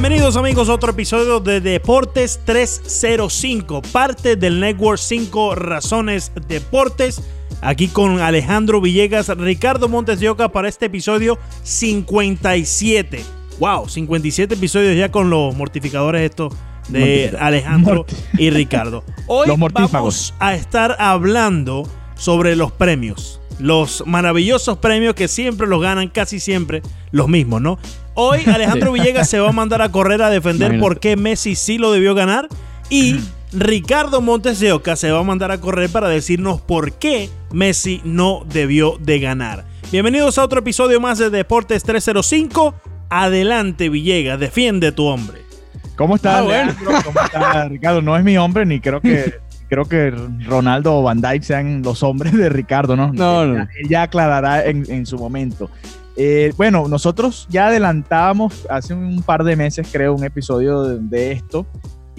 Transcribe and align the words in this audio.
Bienvenidos 0.00 0.36
amigos 0.36 0.68
a 0.68 0.74
otro 0.74 0.92
episodio 0.92 1.40
de 1.40 1.60
Deportes 1.60 2.38
305, 2.44 3.82
parte 3.90 4.36
del 4.36 4.60
Network 4.60 4.96
5 4.96 5.56
Razones 5.56 6.30
Deportes. 6.46 7.20
Aquí 7.62 7.88
con 7.88 8.20
Alejandro 8.20 8.80
Villegas, 8.80 9.26
Ricardo 9.36 9.88
Montes 9.88 10.20
de 10.20 10.28
Oca 10.28 10.50
para 10.50 10.68
este 10.68 10.86
episodio 10.86 11.36
57. 11.64 13.24
Wow, 13.58 13.88
57 13.88 14.54
episodios 14.54 14.96
ya 14.96 15.10
con 15.10 15.30
los 15.30 15.56
mortificadores 15.56 16.30
estos 16.30 16.54
de 16.90 17.36
Alejandro 17.40 18.06
y 18.34 18.50
Ricardo. 18.50 19.02
Hoy 19.26 19.48
vamos 19.72 20.32
a 20.38 20.54
estar 20.54 20.94
hablando 21.00 21.82
sobre 22.14 22.54
los 22.54 22.70
premios. 22.70 23.40
Los 23.58 24.04
maravillosos 24.06 24.78
premios 24.78 25.14
que 25.14 25.26
siempre 25.26 25.66
los 25.66 25.82
ganan, 25.82 26.06
casi 26.06 26.38
siempre 26.38 26.82
los 27.10 27.26
mismos, 27.26 27.60
¿no? 27.60 27.80
Hoy 28.20 28.42
Alejandro 28.52 28.90
Villegas 28.90 29.30
se 29.30 29.38
va 29.38 29.50
a 29.50 29.52
mandar 29.52 29.80
a 29.80 29.90
correr 29.90 30.20
a 30.22 30.28
defender 30.28 30.80
por 30.80 30.98
qué 30.98 31.14
Messi 31.14 31.54
sí 31.54 31.78
lo 31.78 31.92
debió 31.92 32.16
ganar. 32.16 32.48
Y 32.90 33.20
Ricardo 33.52 34.20
Montes 34.20 34.58
de 34.58 34.72
Oca 34.72 34.96
se 34.96 35.12
va 35.12 35.20
a 35.20 35.22
mandar 35.22 35.52
a 35.52 35.60
correr 35.60 35.88
para 35.88 36.08
decirnos 36.08 36.60
por 36.60 36.94
qué 36.94 37.30
Messi 37.52 38.00
no 38.02 38.42
debió 38.44 38.98
de 38.98 39.20
ganar. 39.20 39.66
Bienvenidos 39.92 40.36
a 40.36 40.42
otro 40.42 40.58
episodio 40.58 41.00
más 41.00 41.18
de 41.18 41.30
Deportes 41.30 41.84
305. 41.84 42.74
Adelante, 43.08 43.88
Villegas, 43.88 44.40
defiende 44.40 44.90
tu 44.90 45.04
hombre. 45.04 45.42
¿Cómo 45.94 46.16
estás, 46.16 46.44
ah, 46.44 46.74
¿Cómo 47.04 47.20
estás, 47.20 47.68
Ricardo? 47.68 48.02
No 48.02 48.16
es 48.16 48.24
mi 48.24 48.36
hombre, 48.36 48.66
ni 48.66 48.80
creo 48.80 49.00
que 49.00 49.32
creo 49.68 49.84
que 49.84 50.12
Ronaldo 50.44 50.96
o 50.96 51.02
Van 51.02 51.20
Dijk 51.20 51.42
sean 51.42 51.82
los 51.82 52.02
hombres 52.02 52.32
de 52.32 52.48
Ricardo, 52.48 52.96
¿no? 52.96 53.12
No, 53.12 53.44
no. 53.46 53.62
Él 53.62 53.88
ya 53.88 54.02
aclarará 54.02 54.64
en, 54.64 55.06
su 55.06 55.18
momento. 55.18 55.70
Eh, 56.20 56.52
bueno, 56.56 56.88
nosotros 56.88 57.46
ya 57.48 57.68
adelantábamos 57.68 58.66
hace 58.68 58.92
un 58.92 59.22
par 59.22 59.44
de 59.44 59.54
meses, 59.54 59.86
creo, 59.90 60.14
un 60.14 60.24
episodio 60.24 60.82
de 60.82 61.30
esto 61.30 61.64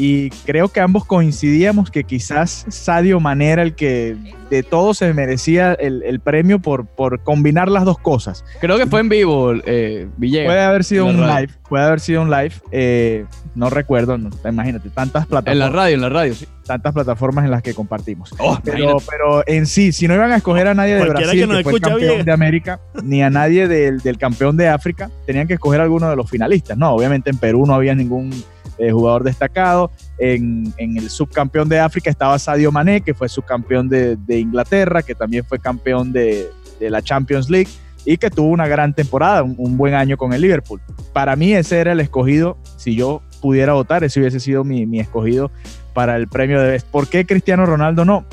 y 0.02 0.30
creo 0.46 0.70
que 0.70 0.80
ambos 0.80 1.04
coincidíamos 1.04 1.92
que 1.92 2.06
quizás 2.06 2.66
Sadio 2.70 3.20
Mané 3.20 3.50
era 3.50 3.64
el 3.64 3.76
que 3.76 4.16
de 4.50 4.64
todos 4.64 5.00
se 5.00 5.14
merecía 5.14 5.74
el, 5.74 6.22
premio 6.22 6.60
por, 6.60 6.86
por 6.86 7.22
combinar 7.22 7.68
las 7.68 7.84
dos 7.84 8.00
cosas. 8.00 8.46
Creo 8.62 8.78
que 8.78 8.86
fue 8.88 9.02
en 9.02 9.10
vivo, 9.10 9.52
eh, 9.66 10.08
Villegas. 10.16 10.48
Puede 10.48 10.62
haber 10.62 10.86
sido 10.86 11.06
un 11.06 11.28
live, 11.28 11.50
puede 11.68 11.84
haber 11.84 12.00
sido 12.00 12.22
un 12.22 12.32
live, 12.32 12.54
eh, 12.72 13.26
no 13.56 13.70
recuerdo, 13.70 14.18
imagínate, 14.46 14.90
tantas 14.90 15.28
plataformas. 15.28 15.52
En 15.52 15.60
la 15.60 15.70
radio, 15.70 15.96
en 15.96 16.02
la 16.02 16.10
radio, 16.10 16.34
sí. 16.34 16.48
Tantas 16.66 16.94
plataformas 16.94 17.44
en 17.44 17.52
las 17.52 17.62
que 17.62 17.74
compartimos. 17.74 18.34
Oh, 18.40 18.58
pero, 18.64 19.00
pero, 19.10 19.44
en 19.48 19.66
sí, 19.66 19.92
si 19.92 20.08
no 20.08 20.14
iban 20.14 20.32
a 20.32 20.38
escoger 20.38 20.68
a 20.68 20.76
nadie 20.76 20.96
de 20.96 21.10
Brasil, 21.10 21.50
que, 21.50 21.64
fue 21.64 21.82
campeón 21.82 22.24
de 22.24 22.32
América, 22.32 22.80
ni 23.04 23.22
a 23.22 23.30
nadie 23.30 23.68
del, 23.68 24.00
del 24.00 24.18
campeón 24.18 24.56
de 24.56 24.70
África, 24.70 25.12
tenían 25.26 25.46
que 25.46 25.56
escoger 25.56 25.82
a 25.82 25.84
alguno 25.84 26.10
de 26.10 26.16
los 26.16 26.30
finalistas. 26.30 26.78
No, 26.78 26.92
obviamente 26.92 27.32
en 27.32 27.38
Perú 27.38 27.66
no 27.66 27.74
había 27.74 27.94
ningún 27.96 28.32
eh, 28.80 28.92
jugador 28.92 29.24
destacado. 29.24 29.92
En, 30.18 30.74
el 30.78 31.10
subcampeón 31.10 31.68
de 31.68 31.80
África 31.80 32.10
estaba 32.10 32.40
Sadio 32.40 32.72
Mané, 32.72 33.02
que 33.02 33.14
fue 33.14 33.28
subcampeón 33.28 33.90
de, 33.90 34.16
de 34.16 34.40
Inglaterra, 34.40 35.04
que 35.04 35.16
también 35.16 35.44
fue 35.44 35.60
campeón 35.60 36.14
de, 36.14 36.50
la 36.80 37.02
Champions 37.02 37.50
League 37.50 37.68
y 38.06 38.16
que 38.16 38.30
tuvo 38.30 38.48
una 38.48 38.66
gran 38.66 38.94
temporada, 38.94 39.44
un, 39.44 39.78
buen 39.78 39.94
año 39.94 40.16
con 40.16 40.32
el 40.32 40.42
Liverpool. 40.42 40.80
Para 41.12 41.36
mí 41.36 41.54
ese 41.54 41.80
era 41.80 41.92
el 41.92 42.00
escogido, 42.00 42.58
si 42.78 42.96
yo 42.96 43.22
pudiera 43.42 43.74
votar, 43.74 44.06
ese 44.06 44.22
hubiese 44.22 44.40
sido 44.40 44.64
mi, 44.64 44.86
mi 44.86 45.02
escogido 45.02 45.52
para 45.94 46.16
el 46.16 46.30
premio 46.30 46.62
de 46.62 46.72
Best. 46.72 46.88
¿Por 46.88 47.08
qué 47.10 47.26
Cristiano 47.26 47.66
Ronaldo 47.66 48.06
no? 48.06 48.26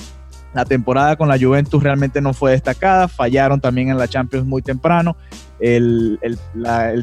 La 0.54 0.64
temporada 0.64 1.16
con 1.16 1.28
la 1.28 1.38
Juventus 1.38 1.82
realmente 1.82 2.20
no 2.20 2.32
fue 2.32 2.52
destacada, 2.52 3.08
fallaron 3.08 3.60
también 3.60 3.88
en 3.88 3.98
la 3.98 4.06
Champions 4.06 4.46
muy 4.46 4.62
temprano 4.62 5.16
el, 5.60 6.18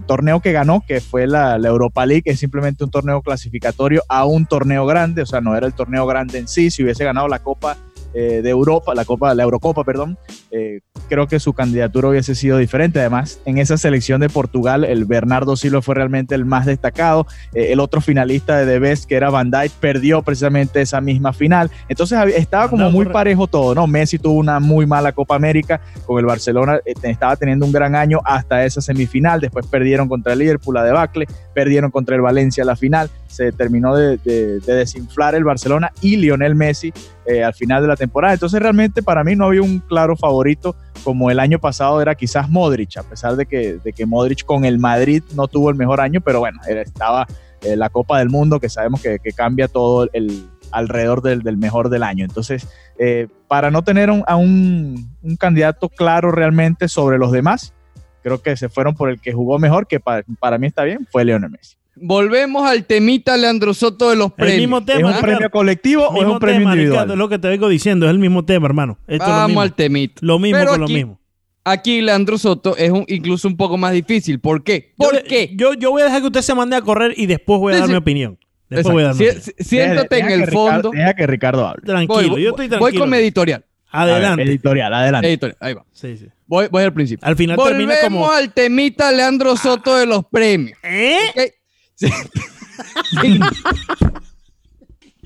torneo 0.05 0.39
que 0.39 0.51
ganó, 0.51 0.83
que 0.85 1.01
fue 1.01 1.27
la, 1.27 1.55
Europa 1.55 2.05
League, 2.05 2.23
es 2.25 2.39
simplemente 2.39 2.83
un 2.83 2.91
torneo 2.91 3.21
clasificatorio 3.21 4.03
a 4.09 4.25
un 4.25 4.45
torneo 4.45 4.85
grande, 4.85 5.21
o 5.21 5.25
sea, 5.25 5.41
no 5.41 5.55
era 5.55 5.67
el 5.67 5.73
torneo 5.73 6.05
grande 6.05 6.39
en 6.39 6.47
sí, 6.47 6.69
si 6.71 6.83
hubiese 6.83 7.03
ganado 7.03 7.27
la 7.27 7.39
Copa 7.39 7.77
eh, 8.13 8.41
de 8.43 8.49
Europa, 8.49 8.93
la 8.93 9.05
Copa, 9.05 9.33
la 9.33 9.43
Eurocopa, 9.43 9.83
perdón, 9.83 10.19
eh, 10.51 10.81
creo 11.09 11.27
que 11.27 11.39
su 11.39 11.53
candidatura 11.53 12.09
hubiese 12.09 12.35
sido 12.35 12.57
diferente. 12.57 12.99
Además, 12.99 13.39
en 13.45 13.57
esa 13.57 13.75
selección 13.75 14.21
de 14.21 14.29
Portugal, 14.29 14.83
el 14.83 15.05
Bernardo 15.05 15.55
Silva 15.55 15.81
fue 15.81 15.95
realmente 15.95 16.35
el 16.35 16.45
más 16.45 16.67
destacado. 16.67 17.25
Eh, 17.55 17.71
el 17.71 17.79
otro 17.79 18.01
finalista 18.01 18.57
de 18.57 18.71
The 18.71 18.79
Best, 18.79 19.05
que 19.05 19.15
era 19.15 19.31
Van 19.31 19.49
Dijk, 19.49 19.71
perdió 19.79 20.21
precisamente 20.21 20.81
esa 20.81 21.01
misma 21.01 21.33
final. 21.33 21.71
Entonces 21.89 22.19
estaba 22.35 22.69
como 22.69 22.91
muy 22.91 23.05
parejo 23.05 23.47
todo, 23.47 23.73
¿no? 23.73 23.87
Messi 23.87 24.19
tuvo 24.19 24.35
una 24.35 24.59
muy 24.59 24.85
mala 24.85 25.11
Copa 25.11 25.35
América 25.35 25.81
con 26.05 26.19
el 26.19 26.25
Barcelona, 26.25 26.79
estaba 26.85 27.35
teniendo 27.35 27.65
un 27.65 27.71
gran 27.71 27.95
año 27.95 28.19
hasta 28.25 28.63
esa 28.63 28.81
semifinal. 28.81 29.41
Después 29.41 29.65
perdieron 29.65 30.07
contra 30.07 30.33
el 30.33 30.39
Liverpool 30.39 30.75
la 30.75 30.83
debacle, 30.83 31.25
perdieron 31.53 31.89
contra 31.89 32.15
el 32.15 32.21
Valencia 32.21 32.63
la 32.63 32.75
final. 32.75 33.09
Se 33.27 33.51
terminó 33.51 33.95
de, 33.95 34.17
de 34.17 34.59
desinflar 34.59 35.33
el 35.33 35.43
Barcelona 35.43 35.91
y 36.01 36.17
Lionel 36.17 36.53
Messi 36.53 36.93
eh, 37.25 37.43
al 37.43 37.53
final 37.53 37.81
de 37.81 37.87
la 37.87 37.95
temporada. 37.95 38.33
Entonces 38.33 38.61
realmente 38.61 39.01
para 39.01 39.23
mí 39.23 39.35
no 39.35 39.45
había 39.45 39.61
un 39.61 39.79
claro 39.79 40.15
favorito 40.15 40.75
como 41.03 41.31
el 41.31 41.39
año 41.39 41.59
pasado 41.59 42.01
era 42.01 42.15
quizás 42.15 42.49
Modric, 42.49 42.97
a 42.97 43.03
pesar 43.03 43.35
de 43.35 43.45
que, 43.45 43.79
de 43.83 43.93
que 43.93 44.05
Modric 44.05 44.45
con 44.45 44.65
el 44.65 44.79
Madrid 44.79 45.23
no 45.35 45.47
tuvo 45.47 45.69
el 45.69 45.75
mejor 45.75 46.01
año, 46.01 46.21
pero 46.21 46.39
bueno, 46.39 46.59
estaba 46.67 47.27
eh, 47.61 47.75
la 47.75 47.89
Copa 47.89 48.19
del 48.19 48.29
Mundo 48.29 48.59
que 48.59 48.69
sabemos 48.69 49.01
que, 49.01 49.19
cambia 49.35 49.67
todo 49.67 50.09
el 50.13 50.49
alrededor 50.71 51.21
del, 51.21 51.57
mejor 51.57 51.89
del 51.89 52.03
año. 52.03 52.25
Entonces, 52.25 52.67
eh, 52.97 53.27
para 53.47 53.71
no 53.71 53.83
tener 53.83 54.09
a 54.09 54.35
un, 54.35 55.09
candidato 55.39 55.89
claro 55.89 56.31
realmente 56.31 56.87
sobre 56.87 57.17
los 57.17 57.31
demás, 57.31 57.73
creo 58.21 58.41
que 58.41 58.57
se 58.57 58.69
fueron 58.69 58.95
por 58.95 59.09
el 59.09 59.21
que 59.21 59.33
jugó 59.33 59.59
mejor, 59.59 59.87
que 59.87 59.99
para, 59.99 60.23
para 60.39 60.57
mí 60.57 60.67
está 60.67 60.83
bien, 60.83 61.07
fue 61.11 61.23
Leonel 61.23 61.51
Messi. 61.51 61.77
Volvemos 61.95 62.67
al 62.67 62.85
temita 62.85 63.37
Leandro 63.37 63.73
Soto 63.73 64.09
de 64.09 64.15
los 64.15 64.33
premios. 64.33 64.55
El 64.55 64.61
mismo 64.61 64.83
tema, 64.83 65.11
¿Es 65.11 65.15
un 65.15 65.21
premio 65.21 65.49
colectivo 65.49 66.07
o 66.07 66.21
es 66.21 66.27
un 66.27 66.39
premio 66.39 66.67
individual? 66.67 67.11
es 67.11 67.17
lo 67.17 67.29
que 67.29 67.39
te 67.39 67.47
vengo 67.47 67.69
diciendo, 67.69 68.05
es 68.05 68.11
el 68.11 68.19
mismo 68.19 68.43
tema, 68.45 68.65
hermano. 68.65 68.97
Vamos 69.19 69.63
al 69.63 69.73
temita. 69.73 70.15
Lo 70.21 70.39
mismo 70.39 70.65
con 70.65 70.81
lo 70.81 70.87
mismo. 70.87 71.19
Aquí 71.65 72.01
Leandro 72.01 72.37
Soto 72.37 72.75
es 72.75 72.91
incluso 73.07 73.47
un 73.47 73.55
poco 73.55 73.77
más 73.77 73.93
difícil. 73.93 74.39
¿Por 74.39 74.63
qué? 74.63 74.93
¿Por 74.97 75.13
yo, 75.13 75.23
qué? 75.23 75.51
Yo, 75.55 75.73
yo 75.75 75.91
voy 75.91 76.01
a 76.01 76.05
dejar 76.05 76.19
que 76.19 76.27
usted 76.27 76.41
se 76.41 76.53
mande 76.53 76.75
a 76.75 76.81
correr 76.81 77.13
y 77.15 77.25
después 77.25 77.59
voy 77.59 77.73
a 77.73 77.79
dar 77.79 77.89
mi 77.89 77.95
opinión. 77.95 78.37
Después 78.69 78.91
voy 78.91 79.03
a 79.03 79.07
dar 79.07 79.15
mi 79.15 79.25
opinión. 79.27 79.53
Siéntate 79.59 80.19
en 80.19 80.31
el 80.31 80.47
fondo. 80.47 80.91
deja 80.91 81.13
que 81.13 81.25
Ricardo 81.25 81.65
hable. 81.65 81.83
Tranquilo, 81.85 82.37
yo 82.37 82.49
estoy 82.49 82.67
tranquilo. 82.67 82.79
Voy 82.79 82.97
con 82.97 83.09
mi 83.09 83.17
editorial. 83.17 83.63
Adelante. 83.91 84.43
editorial, 84.43 84.93
adelante. 84.93 85.27
Editorial, 85.27 85.57
ahí 85.61 85.73
va. 85.75 85.85
Sí, 85.91 86.17
sí. 86.17 86.27
Voy, 86.47 86.67
voy 86.69 86.83
al 86.83 86.93
principio. 86.93 87.25
Al 87.25 87.35
final 87.35 87.55
Volvemos 87.55 87.95
termina 87.95 88.01
como... 88.01 88.31
al 88.31 88.51
temita 88.51 89.11
Leandro 89.11 89.55
Soto 89.55 89.95
de 89.95 90.07
los 90.07 90.25
premios. 90.25 90.77
¿Eh? 90.83 91.53
Sí. 91.95 92.07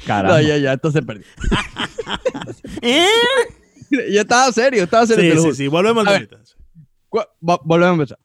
Caramba. 0.05 0.41
ya, 0.41 0.57
ya, 0.57 0.73
esto 0.73 0.91
se 0.91 1.01
perdió. 1.01 1.25
¿Eh? 2.81 3.07
ya 4.11 4.21
estaba 4.21 4.51
serio, 4.51 4.83
estaba 4.83 5.07
serio. 5.07 5.41
Sí, 5.41 5.49
sí, 5.49 5.55
sí, 5.55 5.67
volvemos 5.67 6.05
al 6.05 6.27
temita. 6.27 6.37
Volvemos 7.39 7.89
a 7.89 7.93
empezar. 7.93 8.19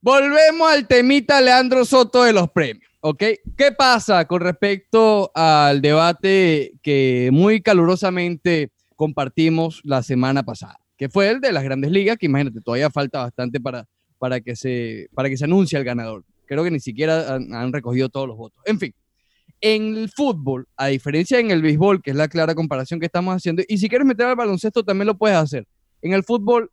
Volvemos 0.00 0.70
al 0.70 0.86
temita 0.88 1.40
Leandro 1.40 1.84
Soto 1.84 2.24
de 2.24 2.32
los 2.32 2.50
premios, 2.50 2.90
¿ok? 3.00 3.22
¿Qué 3.56 3.72
pasa 3.76 4.24
con 4.26 4.40
respecto 4.40 5.30
al 5.34 5.80
debate 5.80 6.72
que 6.82 7.30
muy 7.32 7.62
calurosamente 7.62 8.72
compartimos 8.96 9.80
la 9.84 10.02
semana 10.02 10.42
pasada? 10.42 10.78
Que 10.96 11.08
fue 11.08 11.30
el 11.30 11.40
de 11.40 11.52
las 11.52 11.62
grandes 11.62 11.92
ligas, 11.92 12.18
que 12.18 12.26
imagínate, 12.26 12.60
todavía 12.60 12.90
falta 12.90 13.20
bastante 13.20 13.60
para, 13.60 13.86
para, 14.18 14.40
que, 14.40 14.56
se, 14.56 15.08
para 15.14 15.28
que 15.28 15.36
se 15.36 15.44
anuncie 15.44 15.78
el 15.78 15.84
ganador. 15.84 16.24
Creo 16.46 16.64
que 16.64 16.70
ni 16.70 16.80
siquiera 16.80 17.34
han, 17.34 17.72
recogido 17.72 18.08
todos 18.08 18.28
los 18.28 18.36
votos. 18.36 18.60
En 18.66 18.78
fin, 18.78 18.94
en 19.60 19.96
el 19.96 20.10
fútbol, 20.10 20.66
a 20.76 20.88
diferencia 20.88 21.38
en 21.38 21.50
el 21.50 21.62
béisbol, 21.62 22.02
que 22.02 22.10
es 22.10 22.16
la 22.16 22.28
clara 22.28 22.54
comparación 22.54 23.00
que 23.00 23.06
estamos 23.06 23.34
haciendo, 23.34 23.62
y 23.68 23.78
si 23.78 23.88
quieres 23.88 24.06
meter 24.06 24.26
al 24.26 24.36
baloncesto 24.36 24.84
también 24.84 25.06
lo 25.06 25.16
puedes 25.16 25.36
hacer. 25.36 25.66
En 26.00 26.12
el 26.12 26.24
fútbol 26.24 26.70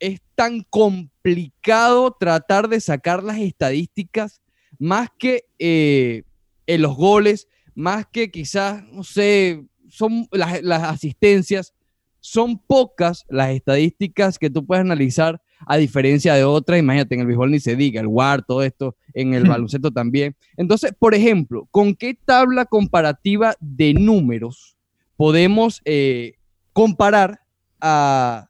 es 0.00 0.20
tan 0.34 0.62
complicado 0.70 2.16
tratar 2.18 2.68
de 2.68 2.80
sacar 2.80 3.22
las 3.22 3.38
estadísticas 3.38 4.40
más 4.78 5.08
que 5.18 5.44
eh, 5.58 6.22
en 6.66 6.82
los 6.82 6.96
goles, 6.96 7.48
más 7.74 8.06
que 8.06 8.30
quizás, 8.30 8.82
no 8.92 9.02
sé, 9.02 9.64
son 9.88 10.28
las, 10.32 10.62
las 10.62 10.82
asistencias, 10.82 11.74
son 12.20 12.58
pocas 12.58 13.24
las 13.28 13.50
estadísticas 13.50 14.38
que 14.38 14.50
tú 14.50 14.66
puedes 14.66 14.82
analizar 14.82 15.40
a 15.66 15.76
diferencia 15.76 16.34
de 16.34 16.44
otras, 16.44 16.78
imagínate, 16.78 17.14
en 17.14 17.20
el 17.22 17.26
béisbol 17.26 17.50
ni 17.50 17.60
se 17.60 17.76
diga, 17.76 18.00
el 18.00 18.06
WAR, 18.06 18.44
todo 18.44 18.62
esto, 18.62 18.96
en 19.14 19.34
el 19.34 19.44
baloncesto 19.44 19.90
también. 19.90 20.36
Entonces, 20.56 20.92
por 20.98 21.14
ejemplo, 21.14 21.68
¿con 21.70 21.94
qué 21.94 22.14
tabla 22.14 22.64
comparativa 22.64 23.54
de 23.60 23.94
números 23.94 24.76
podemos 25.16 25.80
eh, 25.84 26.34
comparar 26.72 27.40
a, 27.80 28.48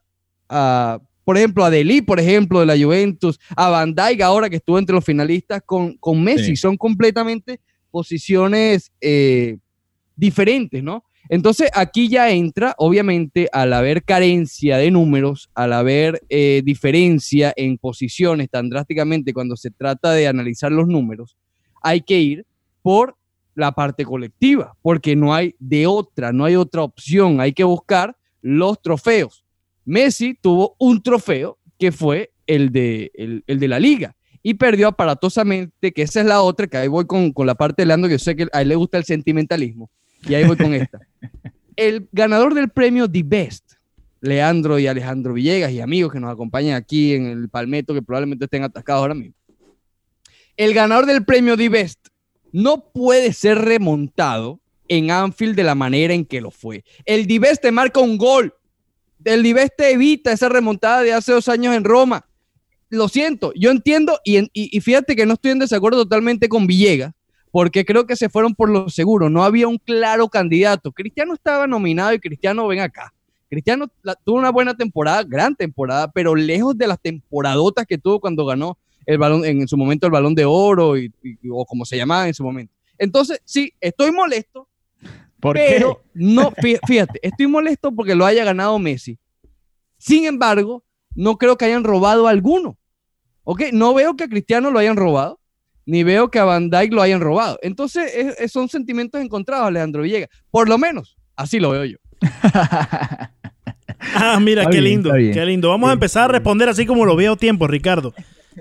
por 1.25 1.37
ejemplo, 1.37 1.65
a 1.65 1.71
Delhi, 1.71 2.03
por 2.03 2.21
ejemplo, 2.21 2.61
de 2.61 2.67
la 2.67 2.77
Juventus, 2.77 3.39
a 3.57 3.69
Van 3.69 3.95
Dijk 3.95 4.21
ahora 4.23 4.49
que 4.49 4.57
estuvo 4.57 4.79
entre 4.79 4.95
los 4.95 5.05
finalistas 5.05 5.63
con, 5.65 5.97
con 5.99 6.23
Messi? 6.23 6.57
Son 6.57 6.77
completamente 6.77 7.61
posiciones 7.91 8.93
eh, 9.01 9.59
diferentes, 10.15 10.83
¿no? 10.83 11.05
Entonces 11.29 11.71
aquí 11.75 12.09
ya 12.09 12.31
entra, 12.31 12.75
obviamente, 12.79 13.49
al 13.53 13.73
haber 13.73 14.03
carencia 14.03 14.79
de 14.79 14.91
números, 14.91 15.51
al 15.55 15.75
haber 15.75 16.23
eh, 16.31 16.63
diferencia 16.65 17.53
en 17.57 17.77
posiciones 17.77 18.49
tan 18.49 18.71
drásticamente 18.71 19.35
cuando 19.35 19.57
se 19.57 19.71
trata 19.71 20.13
de 20.13 20.27
analizar 20.27 20.73
los 20.73 20.89
números, 20.89 21.37
hay 21.83 22.01
que 22.01 22.19
ir 22.19 22.47
por 22.83 23.17
la 23.55 23.73
parte 23.73 24.05
colectiva, 24.05 24.75
porque 24.83 25.17
no 25.17 25.35
hay 25.35 25.55
de 25.59 25.87
otra, 25.87 26.33
no 26.33 26.45
hay 26.45 26.57
otra 26.57 26.83
opción, 26.83 27.41
hay 27.41 27.53
que 27.53 27.65
buscar 27.65 28.17
los 28.41 28.81
trofeos. 28.81 29.45
Messi 29.85 30.35
tuvo 30.41 30.77
un 30.79 31.03
trofeo 31.03 31.59
que 31.79 31.93
fue 31.93 32.31
el 32.47 32.71
de, 32.71 33.11
el, 33.15 33.43
de 33.47 33.69
la 33.69 33.81
liga 33.81 34.17
y 34.43 34.55
perdió 34.55 34.89
aparatosamente, 34.89 35.93
que 35.93 36.03
esa 36.03 36.21
es 36.21 36.27
la 36.27 36.41
otra, 36.41 36.69
que 36.69 36.77
ahí 36.77 36.89
voy 36.89 37.07
con, 37.07 37.33
con 37.33 37.47
la 37.47 37.57
parte 37.57 37.83
de 37.83 37.87
Leandro, 37.87 38.09
que 38.09 38.15
yo 38.15 38.19
sé 38.19 38.37
que 38.37 38.47
a 38.53 38.63
él 38.63 38.69
le 38.69 38.77
gusta 38.77 38.97
el 38.97 39.05
sentimentalismo, 39.05 39.91
y 40.27 40.35
ahí 40.35 40.45
voy 40.45 40.57
con 40.57 40.75
esta. 40.75 41.01
El 41.77 42.09
ganador 42.11 42.55
del 42.55 42.71
premio 42.71 43.09
The 43.09 43.23
Best, 43.25 43.75
Leandro 44.21 44.79
y 44.79 44.87
Alejandro 44.87 45.35
Villegas 45.35 45.71
y 45.71 45.81
amigos 45.81 46.13
que 46.13 46.19
nos 46.19 46.33
acompañan 46.33 46.75
aquí 46.75 47.15
en 47.15 47.27
el 47.27 47.49
Palmetto, 47.49 47.95
que 47.95 48.03
probablemente 48.03 48.47
estén 48.47 48.65
atascados 48.65 49.03
ahora 49.03 49.15
mismo. 49.15 49.35
El 50.57 50.75
ganador 50.75 51.07
del 51.07 51.25
premio 51.25 51.57
The 51.57 51.69
Best 51.69 52.09
no 52.51 52.91
puede 52.93 53.33
ser 53.33 53.59
remontado 53.59 54.61
en 54.89 55.11
Anfield 55.11 55.55
de 55.55 55.63
la 55.63 55.77
manera 55.77 56.15
en 56.15 56.25
que 56.25 56.41
lo 56.41 56.51
fue. 56.51 56.85
El 57.05 57.27
The 57.29 57.39
Best 57.39 57.63
te 57.63 57.71
marca 57.71 58.01
un 58.01 58.19
gol. 58.19 58.55
El 59.25 59.43
The 59.43 59.55
Best 59.55 59.77
te 59.77 59.93
evita 59.93 60.33
esa 60.33 60.49
remontada 60.49 61.03
de 61.03 61.13
hace 61.13 61.33
dos 61.33 61.49
años 61.49 61.77
en 61.77 61.85
Roma. 61.85 62.27
Lo 62.91 63.09
siento, 63.09 63.53
yo 63.55 63.71
entiendo 63.71 64.19
y, 64.25 64.49
y 64.53 64.81
fíjate 64.81 65.15
que 65.15 65.27
no 65.27 65.35
estuy 65.35 65.51
en 65.51 65.59
desacuerdo 65.59 66.05
totalmente 66.05 66.49
con 66.49 66.67
Villegas, 66.67 67.13
porque 67.51 67.85
creo 67.85 68.07
que 68.07 68.17
se 68.17 68.29
fueron 68.29 68.55
por 68.55 68.71
lo 68.71 68.89
seguro. 68.89 69.31
No 69.31 69.45
había 69.45 69.69
un 69.69 69.79
claro 69.79 70.29
candidato. 70.29 70.93
Cristiano 70.93 71.35
estaba 71.35 71.67
nominado 71.67 72.13
y 72.13 72.19
Cristiano 72.19 72.67
ven 72.67 72.81
acá. 72.81 73.13
Cristiano 73.49 73.87
tuvo 74.25 74.37
una 74.37 74.51
buena 74.51 74.77
temporada, 74.77 75.23
gran 75.25 75.57
temporada, 75.57 76.11
pero 76.11 76.35
lejos 76.35 76.77
de 76.77 76.87
las 76.87 77.01
temporadotas 77.01 77.87
que 77.87 77.97
tuvo 77.97 78.21
cuando 78.21 78.45
ganó 78.45 78.77
el 79.07 79.17
balón, 79.17 79.45
en 79.45 79.67
su 79.67 79.77
momento 79.79 80.07
el 80.07 80.13
balón 80.13 80.35
de 80.35 80.45
oro 80.45 80.99
y, 80.99 81.11
o 81.51 81.65
como 81.65 81.87
se 81.87 81.97
llamaba 81.97 82.29
en 82.29 82.35
su 82.35 82.45
momento. 82.45 82.75
Entonces, 82.99 83.41
sí, 83.45 83.73
estoy 83.81 84.13
molesto, 84.13 84.69
¿Por 85.41 85.55
pero 85.57 86.03
no, 86.15 86.53
fíjate, 86.87 87.21
estoy 87.23 87.47
molesto 87.47 87.93
porque 87.93 88.15
lo 88.15 88.27
haya 88.27 88.45
ganado 88.45 88.79
Messi. 88.79 89.19
Sin 89.97 90.27
embargo, 90.27 90.85
no 91.15 91.39
creo 91.39 91.57
que 91.57 91.65
hayan 91.65 91.85
robado 91.85 92.27
a 92.27 92.31
alguno. 92.31 92.77
¿Ok? 93.45 93.63
No 93.73 93.95
veo 93.95 94.15
que 94.15 94.25
a 94.25 94.29
Cristiano 94.29 94.71
lo 94.71 94.79
hayan 94.79 94.97
robado 94.97 95.41
ni 95.89 96.03
veo 96.03 96.31
que 96.31 96.39
a 96.39 96.45
Van 96.45 96.69
Dyke 96.69 96.95
lo 96.95 97.01
hayan 97.01 97.23
robado. 97.23 97.59
Entonces, 97.63 98.13
son 98.53 98.69
sentimientos 98.69 99.23
encontrados, 99.23 99.69
Alejandro 99.69 100.03
Villegas. 100.03 100.29
Por 100.51 100.69
lo 100.69 100.77
menos, 100.77 101.17
así 101.35 101.59
lo 101.59 101.71
veo 101.71 101.87
yo. 101.87 101.97
ah, 104.15 104.39
mira, 104.39 104.67
qué 104.67 104.83
lindo, 104.83 105.11
qué 105.15 105.47
lindo. 105.47 105.71
Vamos 105.71 105.89
a 105.89 105.95
empezar 105.95 106.25
a 106.25 106.29
responder 106.29 106.69
así 106.69 106.85
como 106.85 107.07
lo 107.07 107.17
veo 107.17 107.37
tiempo, 107.37 107.67
Ricardo. 107.67 108.13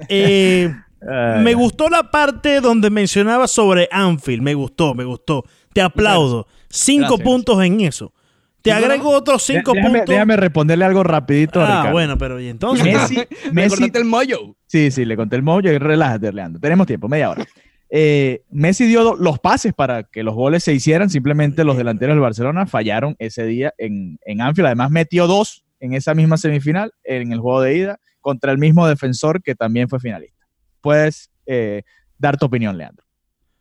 Eh, 0.08 0.74
me 1.42 1.54
gustó 1.54 1.90
la 1.90 2.10
parte 2.12 2.62
donde 2.62 2.90
mencionaba 2.90 3.50
sobre 3.50 3.90
Anfield. 3.92 4.42
Me 4.42 4.54
gustó, 4.54 4.96
me 4.96 5.04
gustó. 5.04 5.44
Te 5.74 5.82
aplaudo. 5.82 6.48
Cinco 6.70 7.18
puntos 7.18 7.62
en 7.62 7.82
eso. 7.82 8.14
Te 8.62 8.72
agrego 8.72 9.12
otros 9.12 9.44
cinco 9.44 9.74
puntos. 9.74 10.06
Déjame 10.08 10.36
responderle 10.36 10.86
algo 10.86 11.04
rapidito. 11.04 11.62
Ah, 11.62 11.90
bueno, 11.92 12.18
pero 12.18 12.40
¿y 12.40 12.50
entonces? 12.50 12.86
Messi, 12.86 13.16
¿Me 13.52 13.70
contaste 13.70 14.00
el 14.00 14.06
mollo? 14.06 14.56
Sí, 14.66 14.92
sí, 14.92 15.06
le 15.06 15.16
conté 15.16 15.36
el 15.36 15.44
mollo 15.44 15.72
y 15.72 15.78
relájate, 15.78 16.32
Leandro. 16.34 16.60
Tenemos 16.60 16.88
tiempo, 16.88 17.08
media 17.08 17.30
hora. 17.30 17.46
Eh, 17.90 18.44
Messi 18.50 18.86
dio 18.86 19.16
los 19.16 19.40
pases 19.40 19.74
para 19.74 20.04
que 20.04 20.24
los 20.24 20.36
goles 20.36 20.64
se 20.64 20.74
hicieran, 20.74 21.10
simplemente 21.10 21.64
los 21.64 21.78
delanteros 21.78 22.16
del 22.16 22.22
Barcelona 22.22 22.66
fallaron 22.66 23.16
ese 23.20 23.46
día 23.46 23.74
en, 23.78 24.20
en 24.26 24.42
Anfield. 24.42 24.68
Además, 24.68 24.92
metió 24.92 25.28
dos 25.28 25.64
en 25.80 25.94
esa 25.94 26.14
misma 26.14 26.38
semifinal, 26.38 26.92
en 27.04 27.32
el 27.32 27.40
juego 27.40 27.62
de 27.62 27.78
ida, 27.78 28.00
contra 28.20 28.52
el 28.52 28.58
mismo 28.58 28.88
defensor 28.88 29.42
que 29.42 29.56
también 29.56 29.88
fue 29.88 30.00
finalista. 30.00 30.46
Puedes 30.82 31.32
eh, 31.46 31.84
dar 32.18 32.38
tu 32.38 32.46
opinión, 32.46 32.78
Leandro. 32.78 33.06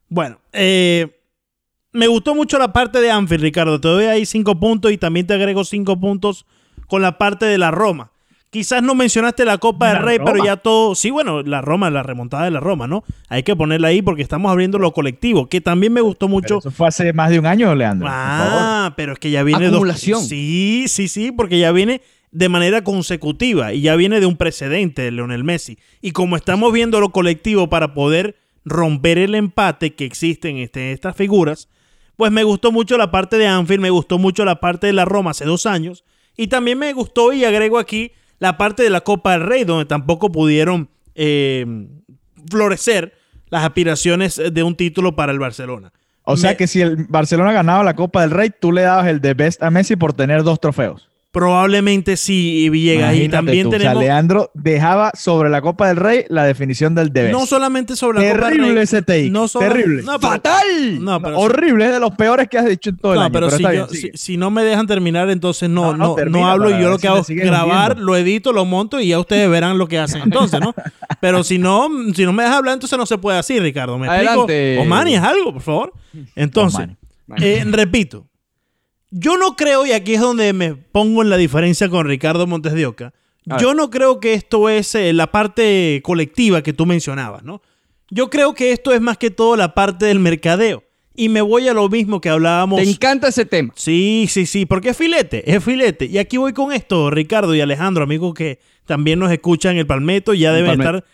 Bueno, 0.08 0.40
eh, 0.52 1.20
me 1.96 2.06
gustó 2.08 2.34
mucho 2.34 2.58
la 2.58 2.72
parte 2.72 3.00
de 3.00 3.10
Anfield, 3.10 3.42
Ricardo. 3.42 3.80
Te 3.80 3.88
doy 3.88 4.04
ahí 4.04 4.26
cinco 4.26 4.58
puntos 4.60 4.92
y 4.92 4.98
también 4.98 5.26
te 5.26 5.34
agrego 5.34 5.64
cinco 5.64 5.98
puntos 5.98 6.46
con 6.86 7.02
la 7.02 7.18
parte 7.18 7.46
de 7.46 7.58
la 7.58 7.70
Roma. 7.70 8.12
Quizás 8.50 8.82
no 8.82 8.94
mencionaste 8.94 9.44
la 9.44 9.58
Copa 9.58 9.88
del 9.88 10.02
Rey, 10.02 10.18
pero 10.24 10.42
ya 10.42 10.56
todo. 10.56 10.94
Sí, 10.94 11.10
bueno, 11.10 11.42
la 11.42 11.60
Roma, 11.60 11.90
la 11.90 12.02
remontada 12.02 12.44
de 12.44 12.50
la 12.50 12.60
Roma, 12.60 12.86
¿no? 12.86 13.02
Hay 13.28 13.42
que 13.42 13.56
ponerla 13.56 13.88
ahí 13.88 14.02
porque 14.02 14.22
estamos 14.22 14.50
abriendo 14.50 14.78
lo 14.78 14.92
colectivo, 14.92 15.48
que 15.48 15.60
también 15.60 15.92
me 15.92 16.00
gustó 16.00 16.28
mucho. 16.28 16.58
eso 16.58 16.70
fue 16.70 16.86
hace 16.86 17.12
más 17.12 17.30
de 17.30 17.38
un 17.38 17.46
año, 17.46 17.74
Leandro. 17.74 18.08
Ah, 18.10 18.94
pero 18.96 19.14
es 19.14 19.18
que 19.18 19.30
ya 19.30 19.42
viene. 19.42 19.66
Acumulación. 19.66 20.22
Sí, 20.22 20.84
sí, 20.88 21.08
sí, 21.08 21.32
porque 21.32 21.58
ya 21.58 21.72
viene 21.72 22.02
de 22.30 22.48
manera 22.48 22.84
consecutiva 22.84 23.72
y 23.72 23.80
ya 23.80 23.96
viene 23.96 24.20
de 24.20 24.26
un 24.26 24.36
precedente 24.36 25.02
de 25.02 25.10
Leonel 25.10 25.44
Messi. 25.44 25.78
Y 26.00 26.12
como 26.12 26.36
estamos 26.36 26.72
viendo 26.72 27.00
lo 27.00 27.10
colectivo 27.10 27.68
para 27.68 27.94
poder 27.94 28.36
romper 28.64 29.18
el 29.18 29.34
empate 29.34 29.94
que 29.94 30.04
existe 30.04 30.48
en 30.48 30.58
este, 30.58 30.92
estas 30.92 31.16
figuras, 31.16 31.68
pues 32.16 32.32
me 32.32 32.44
gustó 32.44 32.72
mucho 32.72 32.96
la 32.98 33.10
parte 33.10 33.38
de 33.38 33.46
Anfield, 33.46 33.82
me 33.82 33.90
gustó 33.90 34.18
mucho 34.18 34.44
la 34.44 34.60
parte 34.60 34.86
de 34.86 34.92
la 34.92 35.04
Roma 35.04 35.30
hace 35.30 35.44
dos 35.44 35.66
años, 35.66 36.04
y 36.36 36.48
también 36.48 36.78
me 36.78 36.92
gustó, 36.92 37.32
y 37.32 37.44
agrego 37.44 37.78
aquí, 37.78 38.12
la 38.38 38.58
parte 38.58 38.82
de 38.82 38.90
la 38.90 39.02
Copa 39.02 39.32
del 39.32 39.42
Rey, 39.42 39.64
donde 39.64 39.84
tampoco 39.84 40.30
pudieron 40.30 40.88
eh, 41.14 41.64
florecer 42.50 43.14
las 43.48 43.64
aspiraciones 43.64 44.40
de 44.52 44.62
un 44.62 44.76
título 44.76 45.16
para 45.16 45.32
el 45.32 45.38
Barcelona. 45.38 45.92
O 46.28 46.36
sea 46.36 46.56
que 46.56 46.66
si 46.66 46.80
el 46.80 47.06
Barcelona 47.08 47.52
ganaba 47.52 47.84
la 47.84 47.94
Copa 47.94 48.22
del 48.22 48.32
Rey, 48.32 48.50
tú 48.50 48.72
le 48.72 48.82
dabas 48.82 49.06
el 49.06 49.20
de 49.20 49.34
Best 49.34 49.62
a 49.62 49.70
Messi 49.70 49.94
por 49.94 50.12
tener 50.12 50.42
dos 50.42 50.60
trofeos. 50.60 51.08
Probablemente 51.36 52.16
sí, 52.16 52.70
Villegas. 52.70 53.14
y 53.14 53.28
también 53.28 53.68
tenemos. 53.68 53.94
O 53.94 53.98
sea, 53.98 54.08
Leandro 54.08 54.50
dejaba 54.54 55.12
sobre 55.14 55.50
la 55.50 55.60
Copa 55.60 55.88
del 55.88 55.98
Rey 55.98 56.24
la 56.30 56.44
definición 56.44 56.94
del 56.94 57.12
deber. 57.12 57.30
No 57.30 57.44
solamente 57.44 57.94
sobre 57.94 58.20
la 58.20 58.32
Copa 58.32 58.48
del 58.48 58.58
Rey. 58.58 58.78
ese 58.78 59.02
take. 59.02 59.28
No 59.28 59.46
Terrible. 59.46 60.02
¡Fatal! 60.02 60.64
No, 60.98 61.16
horrible, 61.16 61.84
es 61.84 61.92
de 61.92 62.00
los 62.00 62.12
peores 62.12 62.48
que 62.48 62.56
has 62.56 62.64
dicho 62.64 62.88
en 62.88 62.96
todo 62.96 63.12
el 63.12 63.18
año. 63.18 63.32
Pero, 63.32 63.48
pero 63.50 63.86
si, 63.88 64.12
si, 64.14 64.38
no 64.38 64.50
me 64.50 64.64
dejan 64.64 64.86
terminar, 64.86 65.28
entonces 65.28 65.68
no, 65.68 65.94
no, 65.94 66.16
no, 66.16 66.48
hablo 66.48 66.70
y 66.70 66.80
yo 66.80 66.88
lo 66.88 66.98
que 66.98 67.06
hago 67.06 67.18
es 67.18 67.28
grabar, 67.28 67.98
lo 67.98 68.16
edito, 68.16 68.54
lo 68.54 68.64
monto 68.64 68.98
y 68.98 69.08
ya 69.08 69.18
ustedes 69.18 69.50
verán 69.50 69.76
lo 69.76 69.88
que 69.88 69.98
hacen 69.98 70.22
entonces, 70.22 70.58
¿no? 70.58 70.74
pero 71.20 71.44
si 71.44 71.58
no, 71.58 71.90
si 72.14 72.24
no 72.24 72.32
me 72.32 72.44
dejas 72.44 72.56
hablar, 72.56 72.72
entonces 72.72 72.98
no 72.98 73.04
se 73.04 73.18
puede 73.18 73.36
así, 73.36 73.60
Ricardo. 73.60 73.98
¿Me 73.98 74.08
Adelante. 74.08 74.72
explico? 74.72 74.86
Omani, 74.86 75.16
es 75.16 75.22
algo, 75.22 75.52
por 75.52 75.62
favor. 75.62 75.92
Entonces, 76.34 76.88
eh, 77.36 77.62
repito 77.66 78.26
yo 79.10 79.36
no 79.36 79.56
creo, 79.56 79.86
y 79.86 79.92
aquí 79.92 80.14
es 80.14 80.20
donde 80.20 80.52
me 80.52 80.74
pongo 80.74 81.22
en 81.22 81.30
la 81.30 81.36
diferencia 81.36 81.88
con 81.88 82.06
Ricardo 82.06 82.46
Montes 82.46 82.72
de 82.72 82.86
Oca, 82.86 83.12
yo 83.60 83.74
no 83.74 83.90
creo 83.90 84.18
que 84.18 84.34
esto 84.34 84.68
es 84.68 84.94
eh, 84.96 85.12
la 85.12 85.30
parte 85.30 86.00
colectiva 86.02 86.62
que 86.62 86.72
tú 86.72 86.84
mencionabas, 86.84 87.44
¿no? 87.44 87.62
Yo 88.10 88.28
creo 88.28 88.54
que 88.54 88.72
esto 88.72 88.92
es 88.92 89.00
más 89.00 89.18
que 89.18 89.30
todo 89.30 89.56
la 89.56 89.72
parte 89.72 90.06
del 90.06 90.18
mercadeo. 90.18 90.82
Y 91.14 91.28
me 91.28 91.40
voy 91.40 91.66
a 91.66 91.72
lo 91.72 91.88
mismo 91.88 92.20
que 92.20 92.28
hablábamos. 92.28 92.82
Te 92.82 92.90
encanta 92.90 93.28
ese 93.28 93.46
tema. 93.46 93.72
Sí, 93.76 94.26
sí, 94.28 94.46
sí, 94.46 94.66
porque 94.66 94.90
es 94.90 94.96
filete, 94.96 95.50
es 95.50 95.64
filete. 95.64 96.06
Y 96.06 96.18
aquí 96.18 96.36
voy 96.36 96.52
con 96.52 96.72
esto, 96.72 97.08
Ricardo 97.10 97.54
y 97.54 97.60
Alejandro, 97.60 98.04
amigos 98.04 98.34
que 98.34 98.58
también 98.84 99.18
nos 99.18 99.32
escuchan 99.32 99.72
en 99.72 99.78
el 99.78 99.86
Palmetto, 99.86 100.34
ya 100.34 100.52
deben 100.52 100.80
estar 100.80 101.04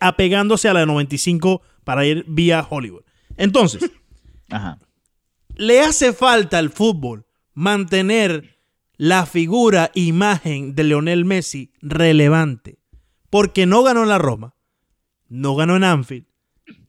apegándose 0.00 0.68
a 0.68 0.74
la 0.74 0.84
95 0.84 1.62
para 1.84 2.04
ir 2.04 2.24
vía 2.28 2.66
Hollywood. 2.68 3.02
Entonces, 3.36 3.90
le 5.56 5.80
hace 5.80 6.12
falta 6.12 6.58
al 6.58 6.70
fútbol 6.70 7.24
mantener 7.58 8.56
la 8.96 9.26
figura, 9.26 9.90
imagen 9.94 10.76
de 10.76 10.84
Leonel 10.84 11.24
Messi 11.24 11.72
relevante. 11.82 12.78
Porque 13.30 13.66
no 13.66 13.82
ganó 13.82 14.04
en 14.04 14.08
la 14.08 14.18
Roma, 14.18 14.54
no 15.28 15.56
ganó 15.56 15.74
en 15.74 15.82
Anfield 15.82 16.26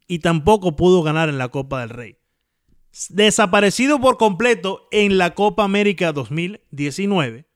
y 0.08 0.20
tampoco 0.20 0.76
pudo 0.76 1.02
ganar 1.02 1.28
en 1.28 1.40
la 1.40 1.50
Copa 1.50 1.82
del 1.82 1.90
Rey. 1.90 2.18
Desaparecido 3.10 4.00
por 4.00 4.18
completo 4.18 4.88
en 4.92 5.18
la 5.18 5.34
Copa 5.34 5.64
América 5.64 6.12
2019 6.12 7.48